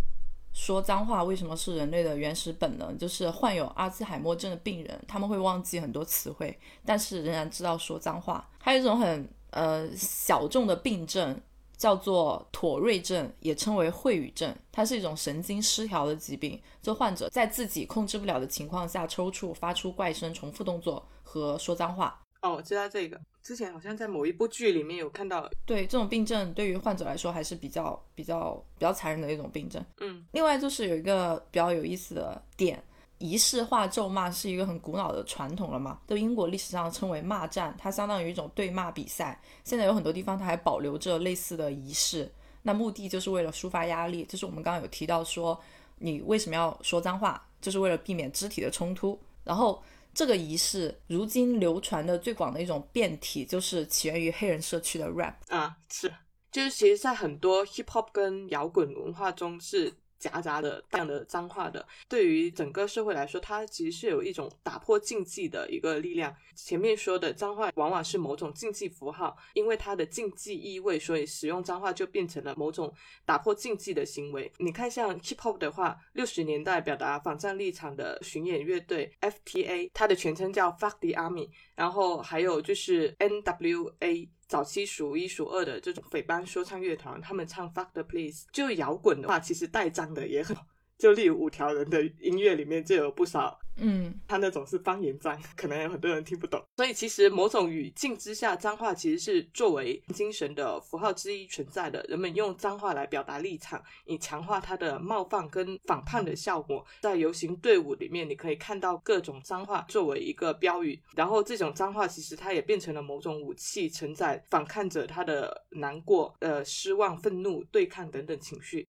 [0.53, 8.49] 说脏话为什么是人类的原始本能，就是患有阿兹海默症的病人，他们会忘记很多词汇，但是仍然知道说脏话。
[8.59, 11.39] 还有一种很呃小众的病症，
[11.75, 22.22] 叫做妥瑞症，也称为秽语症，它是一种神经失调的疾病，就患者在自己控制不了的情况下抽搐、发出怪声、重复动作和说脏话。
[22.43, 23.19] 哦，我知道这个。
[23.41, 29.83] 之前好像在某一部剧里面有看到，对这种病症对于患者来说还是比较比较比较残忍的一种病症。
[29.99, 32.81] 嗯，另外就是有一个比较有意思的点，
[33.17, 39.37] 仪式化咒骂是一个很古老的传统了嘛，在英国历史上称为骂战，它相当于一种对骂比赛。
[39.65, 44.23] 现在有很多地方它还保留着类似的仪式，那目的就是为了抒发压力。
[44.25, 45.57] 就是我们刚刚有提到说，
[45.97, 49.81] 你为什么要说脏话，就是为了避免肢体的冲突，然后。
[50.13, 56.13] 这个仪式如今流传的最广的一种变体，就是起源于黑人社区的 rap 啊，是，
[56.51, 59.91] 就是其实，在很多 hip hop 跟摇滚文化中是
[60.23, 61.85] 夹杂的大量的脏话的。
[62.07, 66.33] 对于整个社会来说，它其实是有一种打破禁忌的一个力量。
[66.55, 72.93] 前面说的脏话往往是某种禁忌符号，因为它的禁忌意味，所以使用脏话就变成了某种
[73.25, 74.49] 打破禁忌的行为。
[74.59, 84.29] 你看，像 hip hop 的话，六十年代表达反战立场的巡演乐队 FTA，它的全称叫 Fuck the Army，然后还有就是 NWA。
[84.53, 90.55] 早期数一数二的这种匪帮说唱乐团，他们唱 Fuck the Police，就摇滚的话，其实带脏的也很。
[91.03, 96.63] 就例如五条人的音乐里面就有不少，嗯，他那种是方言脏， 可能有很多人听不懂。
[96.77, 102.01] 所以其实某种语境之下，脏话其实是作为精神的符号之一存在的。
[102.07, 106.85] 人们用脏话来表达立场，以强化它的冒犯跟反叛的效果。
[107.01, 118.87] 在游行队伍里面，你可以看到各种脏话作为一个标语，然后这种脏话其实它也变成了某种武器，承载反抗者他的难过、呃失望、愤怒、对抗等等情绪。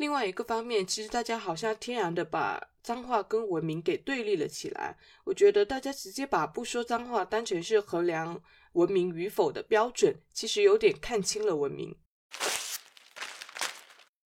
[0.00, 4.96] 另外一个方面，其实大家好像天然的把脏话跟文明给对立了起来。
[5.24, 8.40] 我觉得大家直接把不说脏话当成是衡量
[8.72, 11.94] 文明与否的标准，其实有点看清了文明。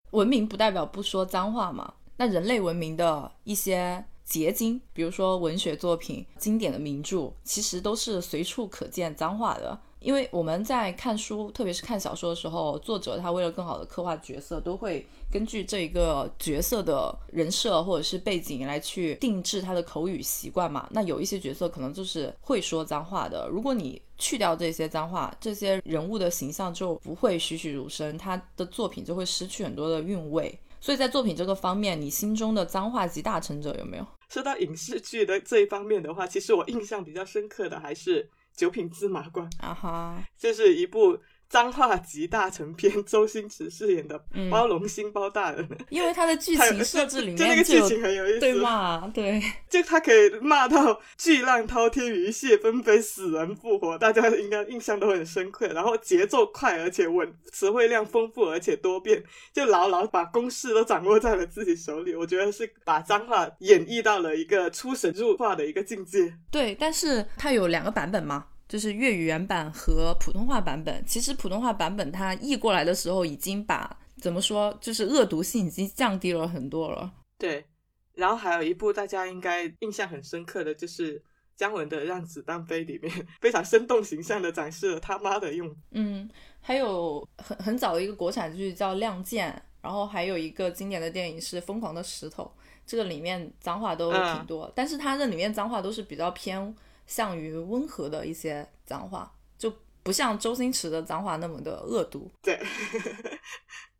[0.10, 1.94] 文明不代表不说脏话嘛？
[2.18, 9.82] 那人类文明的一些结晶，比如说文学作品、经典的名著，其实都是随处可见脏话的。
[10.02, 20.88] 因为我们在看书，特别是看小说的时候，作者他为了更好的刻画角色，都会根据这一个角色的人设或者是背景来去定制他的口语习惯嘛。
[20.90, 30.60] 那有一些角色可能就是会说脏话的，如果你去掉这些脏话，这些人物的形象就不会栩栩如生，他的作品就会失去很多的韵味。
[30.80, 34.08] 所以在作品这个方面，你心中的脏话集大成者有没有？
[34.30, 38.28] 说到影视剧的这一方面的话，其实我印象比较深刻的还是。
[38.56, 41.18] 九品芝麻官啊哈，这是一部
[41.52, 44.18] 脏话集大成篇，周星驰饰演的
[44.50, 45.68] 包容星包大人。
[45.90, 55.68] 因为他的剧情设置里面，就那个剧情很有意思，对骂，对，就他可以骂到巨浪滔天，鱼蟹纷飞，死人复活，大家应该印象都很深刻。
[55.68, 62.16] 然后节奏快而且稳，词汇量丰富而且多变，就牢牢把公式都掌握在了自己手里。
[62.16, 66.34] 我觉得是把脏话演绎到了一个出神入化的一个境界。
[66.50, 68.46] 对，但是它有两个版本嘛。
[68.72, 77.12] 就是粤语原版和普通话版本，其实普通话版本它译过来的时候，已经把怎么说，就是恶毒性已经降低了很多了。
[77.38, 77.66] 对，
[78.14, 81.22] 然后还有一部大家应该印象很深刻的就是
[81.58, 85.76] 姜文的《让子弹飞》里面， 非常生动形象的展示了他妈的用。
[85.92, 86.30] 嗯，
[86.62, 92.46] 还有很很早的一个国产剧叫《亮剑》，然后还有一个经典的电影是《疯狂的石头》，
[92.86, 96.74] 这个里面脏话都挺多，但是它这里面脏话都是比较偏。
[97.12, 99.70] 向于温和的一些脏话，就
[100.02, 102.32] 不像周星驰的脏话那么的恶毒。
[102.42, 102.58] 对，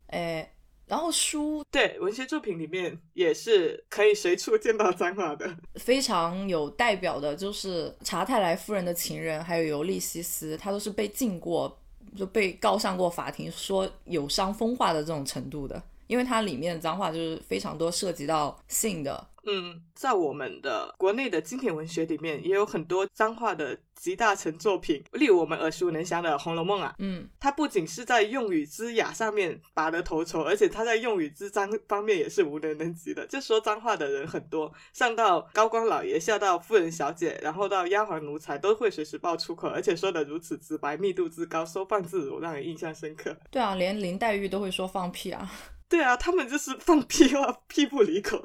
[0.06, 0.50] 哎，
[0.86, 11.78] 然后书对文学作品里面也是可以随处见到脏话的，非常有代表的就是查泰莱夫人的情人，还有尤利西斯，他都是被禁过，
[12.16, 19.28] 就被告上过法庭，说有伤风化的这种程度的，因为它里面的脏话就是非常多涉及到性的。
[19.44, 26.94] 嗯，在我们的国内的经典文学里面，也有很多脏话的集大成作品，例如我们耳熟能详的《红楼梦》啊。
[26.98, 33.26] 嗯，它不仅是在用语之雅上面拔得头筹，而且它在用语之脏方面也是无人能及的。
[33.26, 43.34] 就说脏话的人很多，上到高官老爷，下到富人小姐，然后到丫鬟奴才，都会随时爆粗口，而且说的如此直白，密度之高，收放自如，让人印象深刻。
[43.50, 45.50] 对啊，连林黛玉都会说放屁啊。
[45.92, 48.42] 对啊，他们就是放屁话，屁不离口。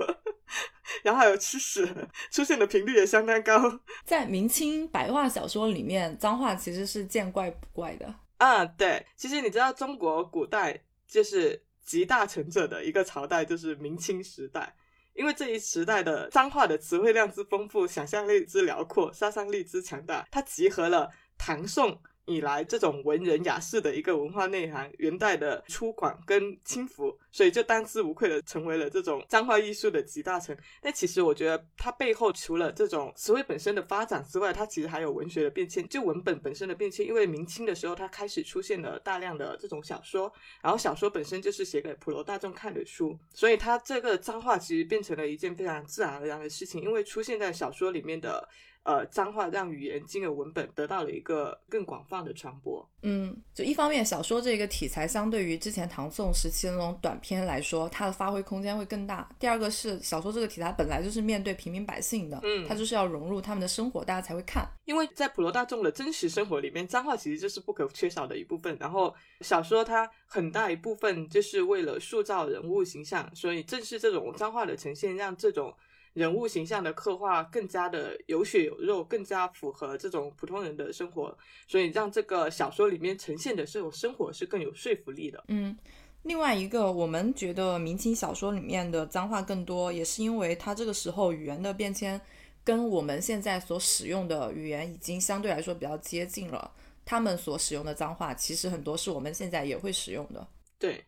[1.02, 1.88] 然后还有吃屎，
[2.30, 3.80] 出现的频率也相当高。
[4.04, 8.14] 在明清白话小说里面，脏话其实是见怪不怪的。
[8.40, 14.76] 啊，对，其实你知道，中国古代就是集大成者的一个朝代，就是明清时代。
[15.14, 22.02] 因为这一时代的脏话的词汇量之丰富，想象力之辽阔，杀伤力之强大，它集合了唐宋。
[22.28, 30.56] 以来，这种文人雅士的一个文化内涵，元代的粗犷跟轻浮，所以就当之无愧的成为了这种脏话艺术的集大成。
[30.82, 37.08] 但其实我觉得它背后除了这种词汇本身的发展之外，它其实还有文学的变迁，就文本本身的变迁。
[37.08, 48.46] 因为明清的时候，它开始出现了大量的这种小说，然后小说本身就是写给普罗大众看的书，所以它这个脏话其实变成了一件非常自然而然的事情，因为出现在小说里面的。
[48.88, 52.84] 呃脏话让语言经由文本得到了一个更广泛的传播。
[53.02, 59.30] 嗯，就一方面小说这个题材相对于之前唐宋时期的那种短篇来说，它的发挥空间会更大。
[59.38, 64.66] 第二个是小说这个题材本来就是面对平民百姓的，嗯它就是要融入他们的生活，大家才会看。
[64.86, 68.76] 因为在普罗大众的真实生活里面，脏话其实就是不可缺少的一部分。
[68.80, 75.74] 然后小说它很大一部分就是为了塑造人物形象，所以正是这种脏话的呈现，让这种
[76.18, 81.38] 人物形象的刻画更加的有血有肉，更加符合这种普通人的生活，
[81.68, 85.44] 所以让这个小说里面呈现的这种生活是更有说服力的。
[85.50, 85.78] 嗯，
[86.24, 92.20] 另外一个，我们觉得明清小说里面的脏话更多，也是因为它这个时候语言的变迁
[92.64, 96.74] 跟我们现在所使用的语言已经相对来说比较接近了。
[97.06, 100.48] 他们所使用的脏话，其实很多是我们现在也会使用的。
[100.80, 101.06] 对，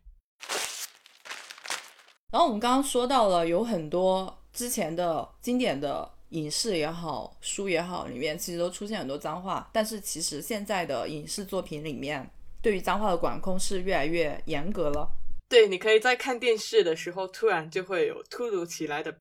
[2.31, 9.69] 然后我们刚刚说到了，有很多之前的经典的影视也好、书也好，里面其实都出现很多脏话。
[9.71, 12.29] 但是其实现在的影视作品里面，
[12.61, 15.09] 对于脏话的管控是越来越严格了。
[15.47, 19.17] 对，你可以在看电视的时候，突然就会有突如其来的，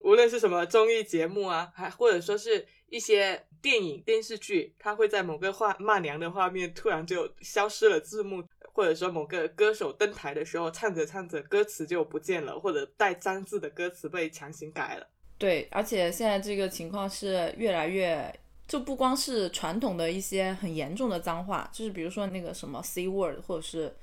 [0.00, 8.44] 无论是什么综艺节目啊，还或者说是一些电影、电视剧，它会在某个画骂娘的画面突然就消失了字幕，
[8.74, 15.06] 或者说某个歌手登台的时候唱着唱着歌词就不见了，或者带脏字的歌词被强行改了。
[15.38, 18.32] 对，而且现在这个情况是越来越，
[18.66, 23.94] 就不光是传统的一些很严重的脏话，就是比如说那个什么 c word 或者是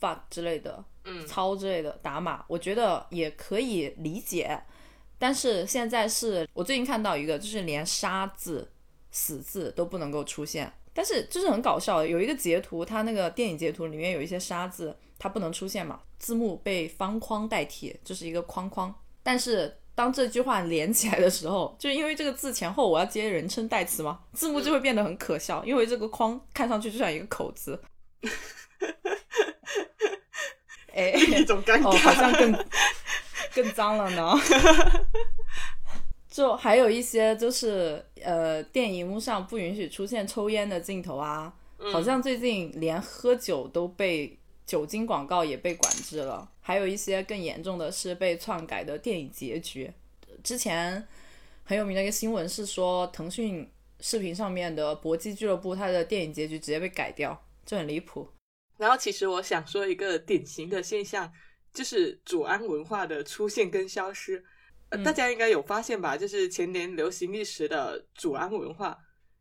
[0.00, 4.60] fuck 之类的，嗯操之类的打码，我觉得也可以理解。
[5.18, 8.70] 但是现在是我最近看到一个，就是连杀字、
[9.10, 18.94] 死字都不能够出现，但是就是很搞笑，有一个截图，它那个电影截图里面有一些沙字，它不能出现嘛，字幕被方框代替，就是一个框框。
[19.22, 27.80] 但是当这句话连起来的时候，就因为这个字前后我要接人称代词嘛， 字幕就会变得很可笑，因为这个框看上去就像一个口子。
[30.92, 31.98] 哎，一种尴哦，尬。
[31.98, 32.66] 好像更
[33.54, 34.34] 更脏了呢。
[36.30, 41.52] 就还有一些就是呃，电影幕上不允许出现抽烟的镜头啊，
[41.92, 46.48] 好像最近连喝酒都被酒精广告也被管制了。
[46.60, 49.92] 还有一些更严重的是被篡改的电影结局。
[50.44, 51.04] 之前
[51.64, 53.68] 很有名的一个新闻是说，腾讯
[53.98, 58.28] 视频上面的《搏击俱乐部》它的电影结局直接被改掉，这很离谱。
[58.76, 61.30] 然后，其实我想说一个典型的现象，
[61.74, 64.44] 就是祖安文化的出现跟消失。
[65.04, 66.16] 大家应该有发现吧？
[66.16, 68.98] 就是前年流行一时的祖安文化，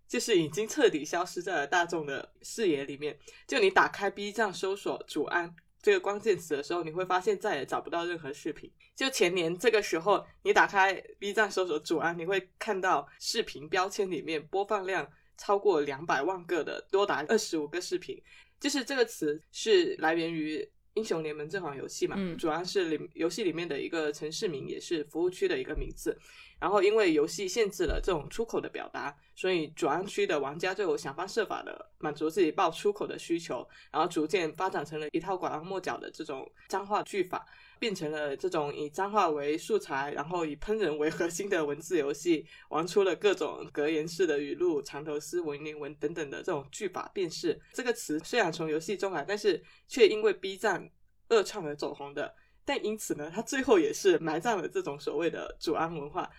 [0.08, 3.18] 就是已经彻底消失在了大众的视野里面。
[3.47, 8.72] 就你打开 B 站搜索“祖安”这个关键词的时候，你会发现再也找不到任何视频。
[8.95, 18.22] 就前年这个时候，你打开 B 站搜索“祖安”，你会看到视频标签里面播放量超过两百万个的，多达二十五个视频。
[18.60, 20.58] 就是这个词是来源于
[21.00, 26.20] 《英雄联盟》这款游戏嘛，嗯主要是里游戏里面的一个城市名，也是服务区的一个名字。
[26.60, 37.45] 然后因为游戏限制了这种出口的表达，所以主安区的玩家就有想方设法的满足自己报出口的需求，然后逐渐发展成了一套拐弯抹角的这种脏话句法。
[37.80, 47.60] 变成了这种以脏话为素材，然后以喷人为核心的文字游戏，玩出了各种格言式的语录、长头诗、文言文等等的这种句法辨识。
[47.74, 50.90] 这个词虽然从游戏中来，但是却因为 B 站
[51.30, 52.36] 恶创而走红的。
[52.66, 56.30] 但因此呢，它最后也是埋葬了这种所谓的主安文化。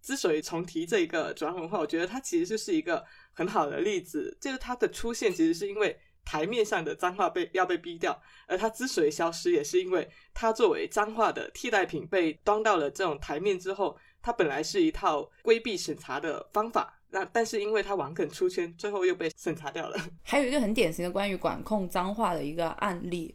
[0.00, 5.96] 之所以重提这一个主安文化，我觉得它其实就是一个很好的例子，就是它的出现其实是因为
[6.28, 19.98] 台面上的脏话被要被逼掉，而它之所以消失，也是因为它作为脏话的替代品被端到了这种台面之后，它本来是一套规避审查的方法，那但是因为它顽梗出圈，最后又被审查掉了。
[20.22, 23.34] 还有一个很典型的关于管控脏话的一个案例，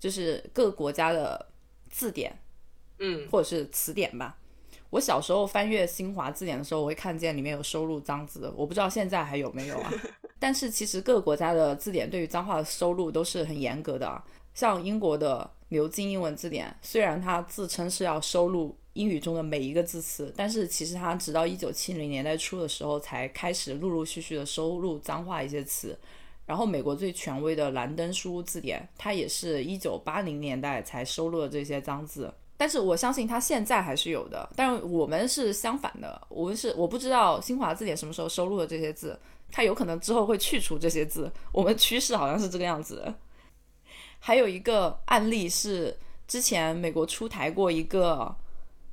[0.00, 1.52] 就是各个国家的
[1.90, 2.34] 字典
[2.98, 4.38] 嗯或者是词典吧。
[4.92, 9.90] 我小时候翻阅新华字典的时候，我会看见里面有收录脏字，我不知道现在还有没有啊。
[10.38, 14.22] 但是其实各个国家的字典对于脏话的收录都是很严格的啊。
[14.52, 25.98] 像英国的牛津英文字典，虽然它自称是要收录英语中的每一个字词，但是其实它直到一九七零年代初的时候才开始陆陆续续的收录脏话一些词。
[26.44, 32.30] 然后美国最权威的兰登书屋字典，它也是一九八零年代才收录了这些脏字。
[32.62, 39.18] 但是我相信它现在还是有的，但我们是相反的，我们是我不知道新华字典什么时候收录的这些字，
[39.50, 43.12] 它有可能之后会去除这些字，我们趋势好像是这个样子。
[44.20, 45.98] 还有一个案例是
[46.28, 48.32] 之前美国出台过一个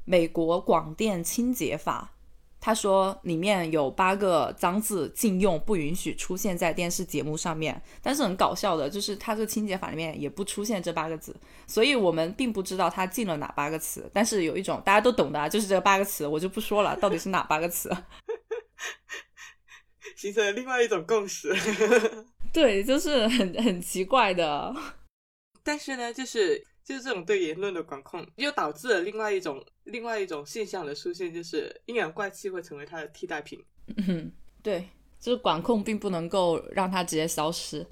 [0.04, 2.12] 美国广电清洁法，
[2.62, 7.82] 他说里面有八个脏字禁用，不允许出现在电视节目上面。
[8.02, 11.36] 但是很搞笑的就是，他这个清洁法里面也不出现这八个字，
[11.68, 14.10] 所以我们并不知道他禁了哪八个词。
[14.14, 17.90] 但是有一种大家都懂的，就是这八个词，我就不说了，到底是哪八个词，
[20.18, 21.56] 形成了另外一种共识。
[22.52, 24.76] 对，就是很很奇怪的。
[25.64, 33.64] 但是呢，就是就是这种对言论的管控，又导致了另外一种另外一种现象的出现，就是阴阳怪气会成为它的替代品。
[34.08, 34.32] 嗯，
[34.64, 37.86] 对，就是管控并不能够让它直接消失。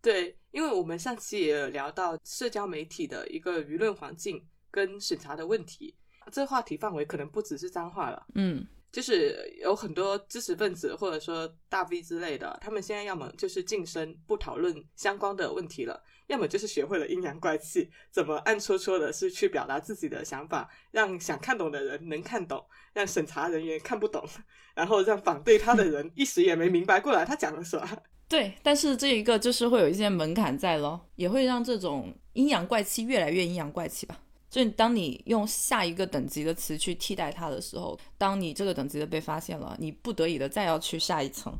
[0.00, 4.40] 对，因为我们上期也有聊到社交媒体的一个舆论环境
[4.70, 5.92] 跟审查的问题，
[6.30, 8.24] 这话题范围可能不只是脏话了。
[8.36, 8.64] 嗯。
[8.92, 24.26] 就是有很多知识分子或者说大 V 之类的，他们现在要么就是晋升不讨论相关的问题了，要么就是学会了阴阳怪气，怎么暗戳戳的是去表达自己的想法，让想看懂的人能看懂，让审查人员看不懂，
[24.74, 27.88] 然后让反对他的人一时也没明白过来他讲了什么。
[28.26, 34.18] 对，但是这一个就是会有一些门槛在咯，也会让这种阴阳怪气越来越阴阳怪气吧。
[34.48, 41.52] 就当你用下一个等级的词去替代它的时候，当你这个等级的被发现了，你不得已的再要去下一层，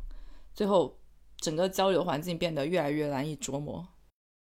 [0.55, 0.99] 最后
[1.37, 3.87] 整个交流环境变得越来越难以琢磨。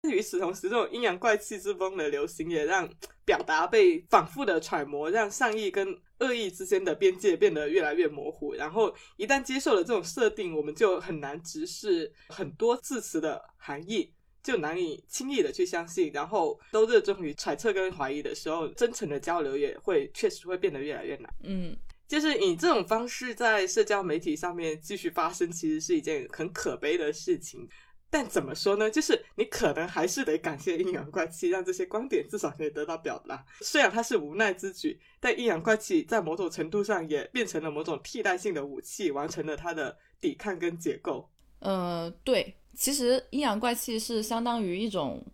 [0.12, 2.90] 与此同时，这种阴阳怪气之风的流行，也让
[3.26, 5.88] 表达被反复的揣摩，让善意跟
[6.20, 8.54] 恶意之间的边界变得越来越模糊。
[8.54, 14.14] 然后一旦接受了这种设定，我们就很难直视很多字词的含义。
[14.44, 21.30] 就难以轻易的去相信，然后都热衷于揣测跟怀疑的时候，真诚的交流也会确实会变得越来越难。
[21.44, 21.76] 嗯，
[22.08, 27.68] 就是以这种方式在社交媒体上面继续发生，其实是一件很可悲的事情。
[28.10, 28.90] 但怎么说呢？
[28.90, 33.46] 就是你可能还是得感谢阴阳怪气，让这些观点至少可以得到表达。
[33.62, 41.30] 虽然它是无奈之举，但阴阳怪气在某种程度上也变成了某种替代性的武器，完成了它的抵抗跟解构。
[41.60, 42.56] 呃，对。
[42.80, 45.26] 其实阴阳怪气是相当于一种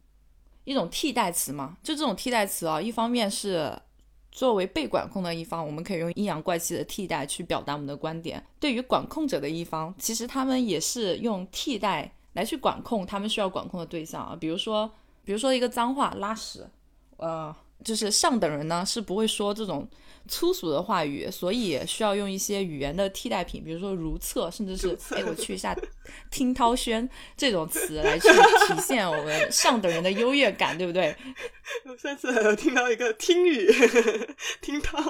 [0.64, 3.78] 一种替代词嘛，就这种替代词啊，一方面是
[4.32, 14.92] 作为被管控的一方，我们可以用阴阳怪气的替代去表达我们的观点；对于管控者的一方，其实他们也是用替代来去管控他们需要管控的对象啊，比如说，
[15.24, 16.70] 比如说一个脏话拉屎，
[17.18, 17.56] 呃。
[17.84, 19.86] 就是上等人呢是不会说这种
[20.30, 25.76] 粗俗的话语，所以需要用一些语言的替代品，比如说如厕，甚至是哎我去一下
[26.32, 31.14] 听涛轩 这种词来去体现我们上等人的优越感，对不对？
[31.84, 33.70] 我上次有听到一个听语
[34.62, 35.04] 听涛，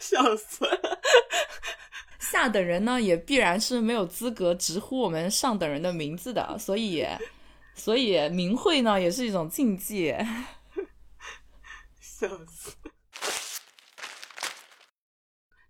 [0.00, 0.66] 笑死。
[2.30, 7.06] 下等人呢也必然是没有资格直呼我们上等人的名字的， 所以
[7.74, 10.14] 所以名讳呢也是一种禁忌。
[12.00, 12.72] 笑死！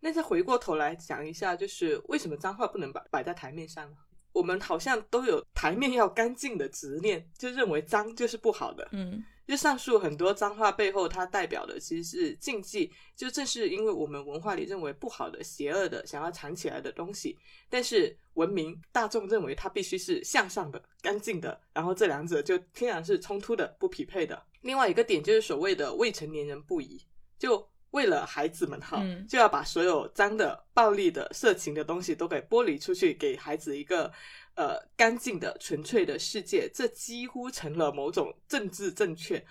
[0.00, 3.96] 那再回过头来讲一下，就是为什么脏话不能摆摆在台面上呢？
[4.32, 8.86] 我们好像都有台面要干净的执念，就认为脏就是不好的。
[8.92, 12.92] 嗯，就上述很多脏话背后，它代表的其实是禁忌。
[13.14, 17.38] 就正是因为我们文化里认为不好的、邪恶的、想要藏起来的东西，
[17.70, 24.42] 但是文明大众认为它必须是向上的、干净的，然后这两者就天然是冲突的、不匹配的。
[24.62, 27.00] 另外一个点就是所谓的未成年人不宜，
[27.38, 34.12] 就为了孩子们好，就要把所有脏的、暴力的、色情的东西都给剥离出去，给孩子一个
[34.56, 36.68] 呃干净的、纯粹的世界。
[36.74, 39.44] 这几乎成了某种政治正确。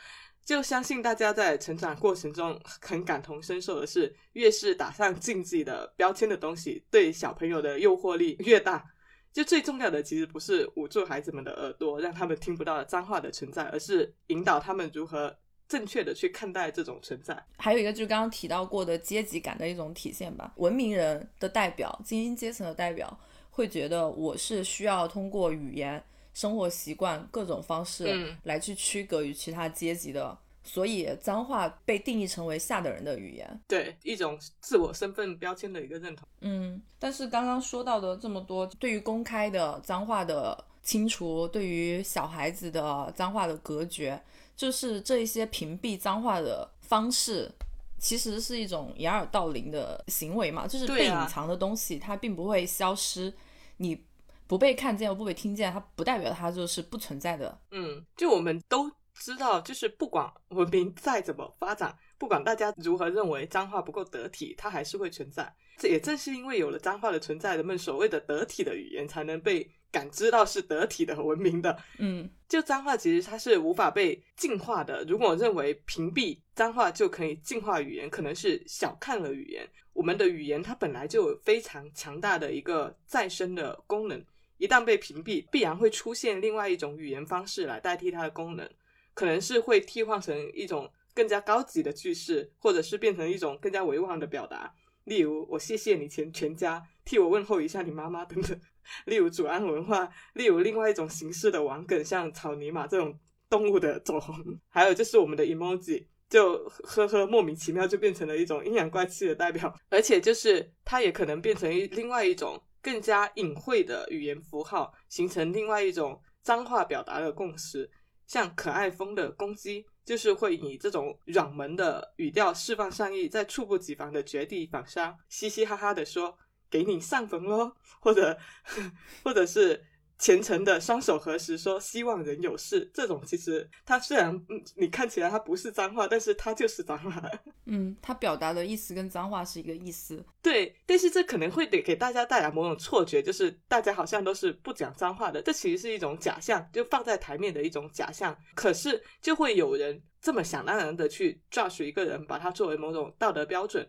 [0.44, 8.86] 就相信大家在成长过程中很感同身受的是，越是打上禁忌的标签的东西，对小朋友的诱惑力越大。
[9.34, 15.36] 就最重要的其实不是捂住孩子们的耳朵，让他们听不到脏话的存在，而是引导他们如何
[15.68, 17.44] 正确的去看待这种存在。
[17.58, 20.54] 还有一个就是刚刚提到过的阶级感的一种体现吧。
[20.58, 23.20] 文明人的代表、精英阶层的代表
[23.56, 26.04] 会觉得我是需要通过语言、
[26.34, 30.38] 生活习惯各种方式来去区隔于其他阶级的。
[30.68, 36.28] 所以脏话被定义成为下等人的语言，对一种自我身份标签的一个认同。
[36.42, 44.20] 嗯，但是刚刚说到的这么多，对于公开的脏话的清除，对于小孩子的脏话的隔绝，
[44.58, 47.52] 就是这一些屏蔽脏话的方式，
[48.00, 50.66] 其实是一种掩耳盗铃的行为嘛？
[50.66, 53.32] 就是被隐藏的东西，它并不会消失，
[53.78, 54.06] 你
[54.48, 57.60] 不被看见，不被听见，它不代表它就是不存在的。
[57.72, 58.92] 嗯，就我们都。
[59.18, 65.56] 知道，就是不管文明再怎么发展，不管大家如何认为脏话不够得体，它还是会存在。
[65.78, 69.66] 这也正是因为有了脏话的存在，人们所谓的得体的语言才能被
[69.96, 71.78] 感知到是得体的、文明的。
[72.00, 75.06] 嗯，就脏话其实它是无法被净化的。
[75.06, 79.66] 如果认为屏蔽脏话就可以净化语言，可能是小看了语言。
[79.94, 84.22] 我们的语言它本来就有非常强大的一个再生的功能，
[84.58, 88.70] 一旦被屏蔽，必然会出现另外一种语言方式来代替它的功能，
[89.14, 94.74] 可能是会替换成一种更加高级的句式，或者是变成一种更加委婉的表达。
[95.06, 98.60] 例如，我谢谢你全全家替我问候一下你妈妈等等。
[99.06, 103.18] 例如，祖安文化，例如另外一种形式的网梗，像草泥马这种
[103.50, 104.36] 动物的走红，
[104.70, 117.90] 还有就是我们的 emoji，就呵呵，莫名其妙就变成了一种阴阳怪气的代表，而且就是它也可能变成一另外一种更加隐晦的语言符号，形成另外一种脏话表达的共识，
[118.28, 119.86] 像可爱风的攻击。
[120.06, 126.38] 就是会以这种软萌的语调释放善意，在猝不及防的绝地反杀，嘻嘻哈哈的说
[126.84, 127.72] ：“给你上坟喽！”
[128.02, 128.38] 或者，
[129.24, 129.84] 或者是。
[130.18, 132.90] 虔诚的双手合十，说希望人有事。
[132.94, 134.34] 这种其实它虽然
[134.78, 137.22] 你看起来它不是脏话，但是它就是脏话。
[137.68, 140.26] 嗯，它表达的意思跟脏话是一个意思。
[140.42, 145.42] 对，但是这可能会给给大家带来某种错觉，就是大家好像都是不讲脏话的。
[145.42, 148.34] 这其实是一种假象，就放在台面的一种假象。
[148.56, 153.86] 可是就会有人这么想当然的去 judge 一个人，把它作为某种道德标准。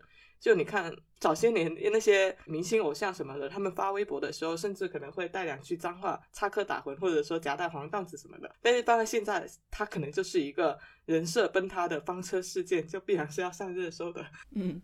[0.46, 8.48] 就你看早些年那些明星偶像什么的，他们发微博的时候，甚至可能会带两句脏话，插科打诨，或者说夹带黄段子什么的。
[8.62, 14.24] 但是到了现在，他可能就是一个人设崩塌的翻车事件，就必然是要上热搜的。
[14.54, 14.80] 嗯，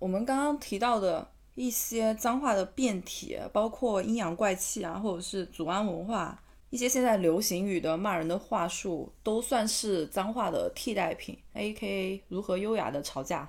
[0.00, 6.42] 我们刚刚提到的一些脏话的变体，包括阴阳怪气啊，或者是祖安文化。
[6.74, 11.38] 一些现在流行语的骂人的话术，都算是脏话的替代品。
[11.52, 12.24] A.K.A.
[12.26, 13.48] 如何优雅的吵架？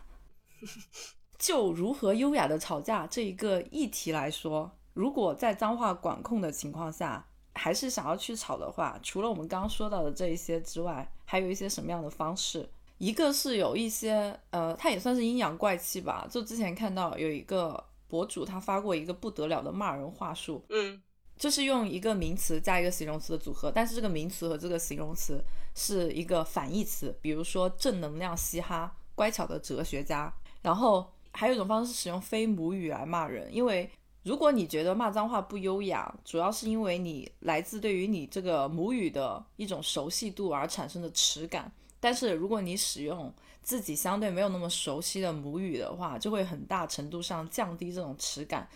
[1.40, 12.70] 就如何优雅的吵架这一个议题来说，如果在脏话管控的情况下，还是想要去吵的话，除了我们刚刚说到的这一些之外，还有一些什么样的方式？
[13.00, 16.28] 一个是有一些，呃，他也算是阴阳怪气吧。
[16.30, 21.02] 就之前看到有一个博主，他发过一个不得了的骂人话术，嗯。
[21.38, 30.34] 就是用一个名词加一个形容词的组合，但是这个名词和这个形容词是一个反义词，比如说正能量嘻哈、乖巧的哲学家。
[30.62, 33.90] 然后还有一种方式是使用非母语来骂人，因为
[34.24, 41.72] 如果你觉得骂脏话不优雅，主要是因为你来自对于你这个母语的一种熟悉度而产生的耻感。
[42.00, 43.32] 但是如果你使用
[43.62, 48.68] 自己相对没有那么熟悉的母语的话，就会很大程度上降低这种耻感。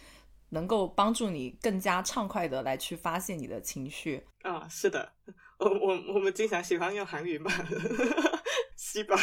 [0.50, 5.12] 能够帮助你更加畅快的来去发泄你的情绪啊，是的，
[5.58, 7.52] 我我我们经常喜欢用韩语骂，
[8.76, 9.16] 西吧，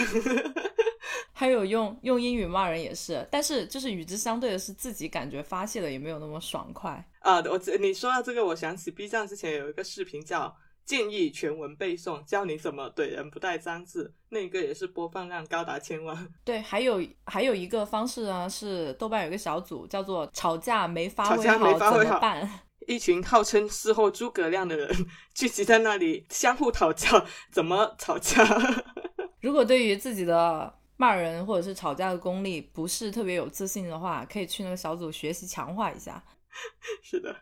[1.33, 7.41] 还有用用英语骂人也是，但是就是与之相对的是自己感觉发泄的也没有那么爽快啊。
[7.43, 10.57] 我你说到这个，我想起 B 站之前有一个视频叫。
[10.87, 16.29] 建议全文背诵，教你怎么怼人不带脏字，那个也是播放量高达千万。
[16.45, 22.49] 对，还有还有一个方式呢，是豆瓣有个小组叫做“吵架没发挥好怎么办”，
[22.87, 24.89] 一群号称事后诸葛亮的人
[25.35, 28.47] 聚集在那里相互讨教怎么吵架。
[29.43, 36.23] 如果对于自己的骂人或者是吵架的功力不是特别有自信的话，可以去那个小组学习强化一下。
[37.03, 37.37] 是的。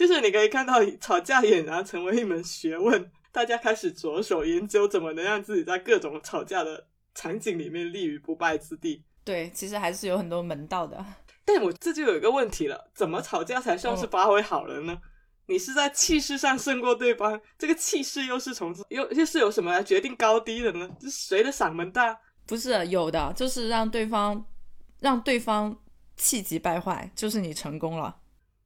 [0.00, 9.04] 就是你可以看到，吵架俨然成为一门学问，大家开始着手研究怎么能让自己在各种吵架的场景里面立于不败之地。
[9.22, 11.04] 对，其实还是有很多门道的。
[11.44, 14.98] 但我这就有一个问题了：怎么吵架才算是发挥好了呢？
[15.44, 20.88] 你是在气势上胜过对方，这个气势又是从又又是由什么来决定高低的呢？
[20.98, 22.18] 是谁的嗓门大？
[22.46, 24.42] 不是有的，就是让对方
[25.00, 25.78] 让对方
[26.16, 28.16] 气急败坏，就是你成功了。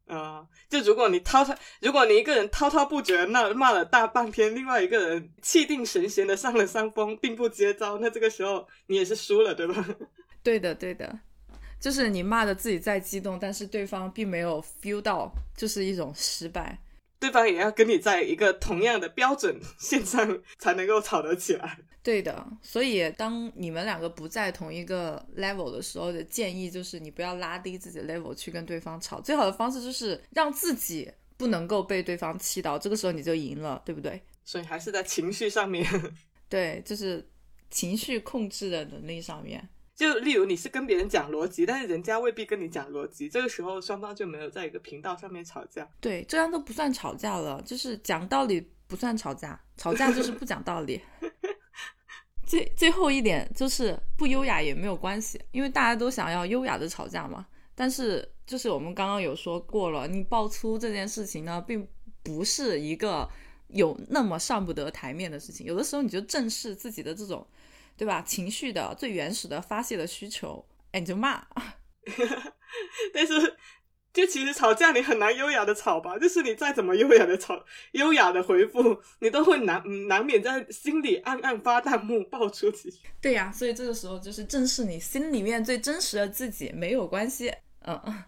[0.07, 9.87] 啊，就如果你滔滔，如果你一个人滔滔不绝那骂了大半天，另外一个人气定神闲的上了山峰，并不接招，那这个时候你也是输了，对吧？
[10.43, 11.19] 对的，对的，
[11.81, 16.79] 就是你骂的自己再激动，但是对方并没有 feel 到，就是一种失败。
[17.19, 21.79] 对方也要跟你在一个同样的标准线上，才能够吵得起来。
[22.05, 29.23] 对的，所以当你们两个不在同一个 level 的时候的建议就是，你不要拉低自己的 level 去跟对方吵。
[29.23, 34.21] 最好的方式就是让自己不能够被对方气到，这个时候你就赢了，对不对？
[34.45, 35.83] 所以还是在情绪上面，
[36.51, 37.27] 对，就是
[37.71, 39.67] 情绪控制的能力上面。
[39.97, 45.89] 就例如你是跟别人讲逻辑，但是人家未必跟你讲逻辑，这个时候双方就没有在一个频道上面吵架。
[46.01, 51.01] 对，这样都不算吵架了，就是讲道理不算吵架，吵架就是不讲道理。
[52.47, 57.47] 最最后一点就是不优雅也没有关系，因为大家都想要优雅的吵架嘛。
[57.75, 61.87] 但是就是我们刚刚有说过了，你爆粗这件事情呢，并
[62.23, 63.29] 不是一个
[63.69, 65.67] 有那么上不得台面的事情。
[65.67, 67.47] 有的时候你就正视自己的这种，
[67.97, 68.23] 对吧？
[68.23, 71.45] 情绪的最原始的发泄的需求，哎，你就骂。
[73.13, 73.57] 但是。
[74.15, 77.63] 就其实吵架你很难优雅的吵吧，就是你再怎么优雅的吵，
[77.93, 83.01] 优雅的回复，你都会难难免在心里暗暗发弹幕爆出几句。
[83.21, 87.53] 对呀，所以这个时候就是正视你心里面最真实的自己，没有关系。
[87.81, 88.25] 嗯嗯。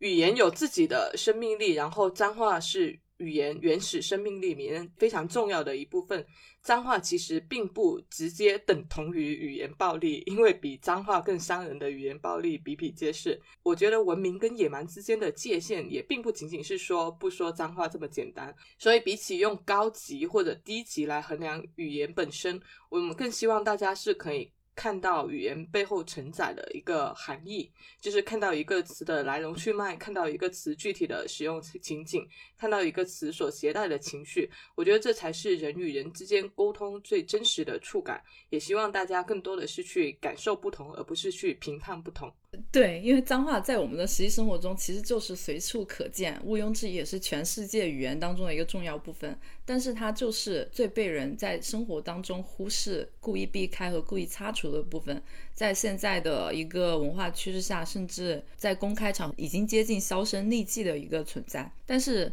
[0.00, 3.00] 语言有自己的生命力，然后脏话是。
[3.22, 6.26] 语言原始生命力里面非常重要的一部分，
[6.60, 13.40] 脏话其实并不直接等同于语言暴力，因为比脏话更伤人的语言暴力比比皆是。
[13.62, 18.54] 我觉得文明跟野蛮之间的界限也并不仅仅是说不说脏话这么简单。
[18.76, 24.52] 所以比起用高级或者低级来衡量语言本身，我们更希望大家是可以。
[24.74, 27.70] 看到语言背后承载的一个含义，
[28.00, 34.50] 就是看到一个词的来龙去脉，看到一个词具体的使用情景，看到一个词所携带的情绪。
[34.74, 38.22] 我觉得这才是人与人之间沟通最真实的触感。
[38.50, 42.32] 也希望大家更多的是去感受不同，而不是去评判不同。
[42.70, 49.38] 对，因为脏话在我们的实际生活中其实就是随处可见，毋庸置疑也是全世界语言当中的一个重要部分。
[49.64, 55.22] 但是它就是最被人在生活当中忽视、故意避开和故意擦除的部分。
[55.54, 61.72] 在现在的一个文化趋势下，甚至在公开场已经接近销声匿迹的一个存在。
[61.86, 62.30] 但是，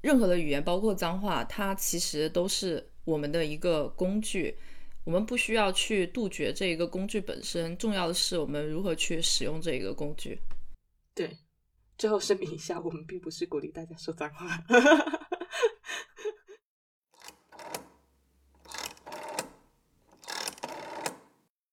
[0.00, 4.56] 任何的语言，包括脏话，它其实都是我们的一个工具。
[5.04, 10.40] 我们不需要去杜绝这一个工具本身，重要的是我们如何去使用这一个工具。
[11.12, 11.36] 对，
[11.98, 14.64] 最后声明一下，我们并不是鼓励大家说脏话。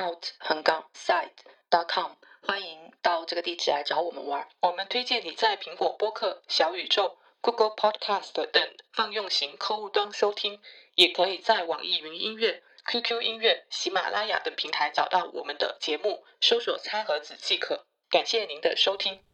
[0.00, 1.30] out 横杠 side
[1.70, 4.48] dot com，欢迎到这个地址来找我们玩。
[4.60, 10.60] 我们推荐你在苹果播客、小宇宙、Google Podcast 等泛用型客户端收听，
[10.94, 12.62] 也可以在网易云音乐。
[12.86, 17.86] QQ 音乐、喜马拉雅等平台找到我们的节目，搜索“餐盒子”即可。
[18.10, 19.24] 感谢您的收听。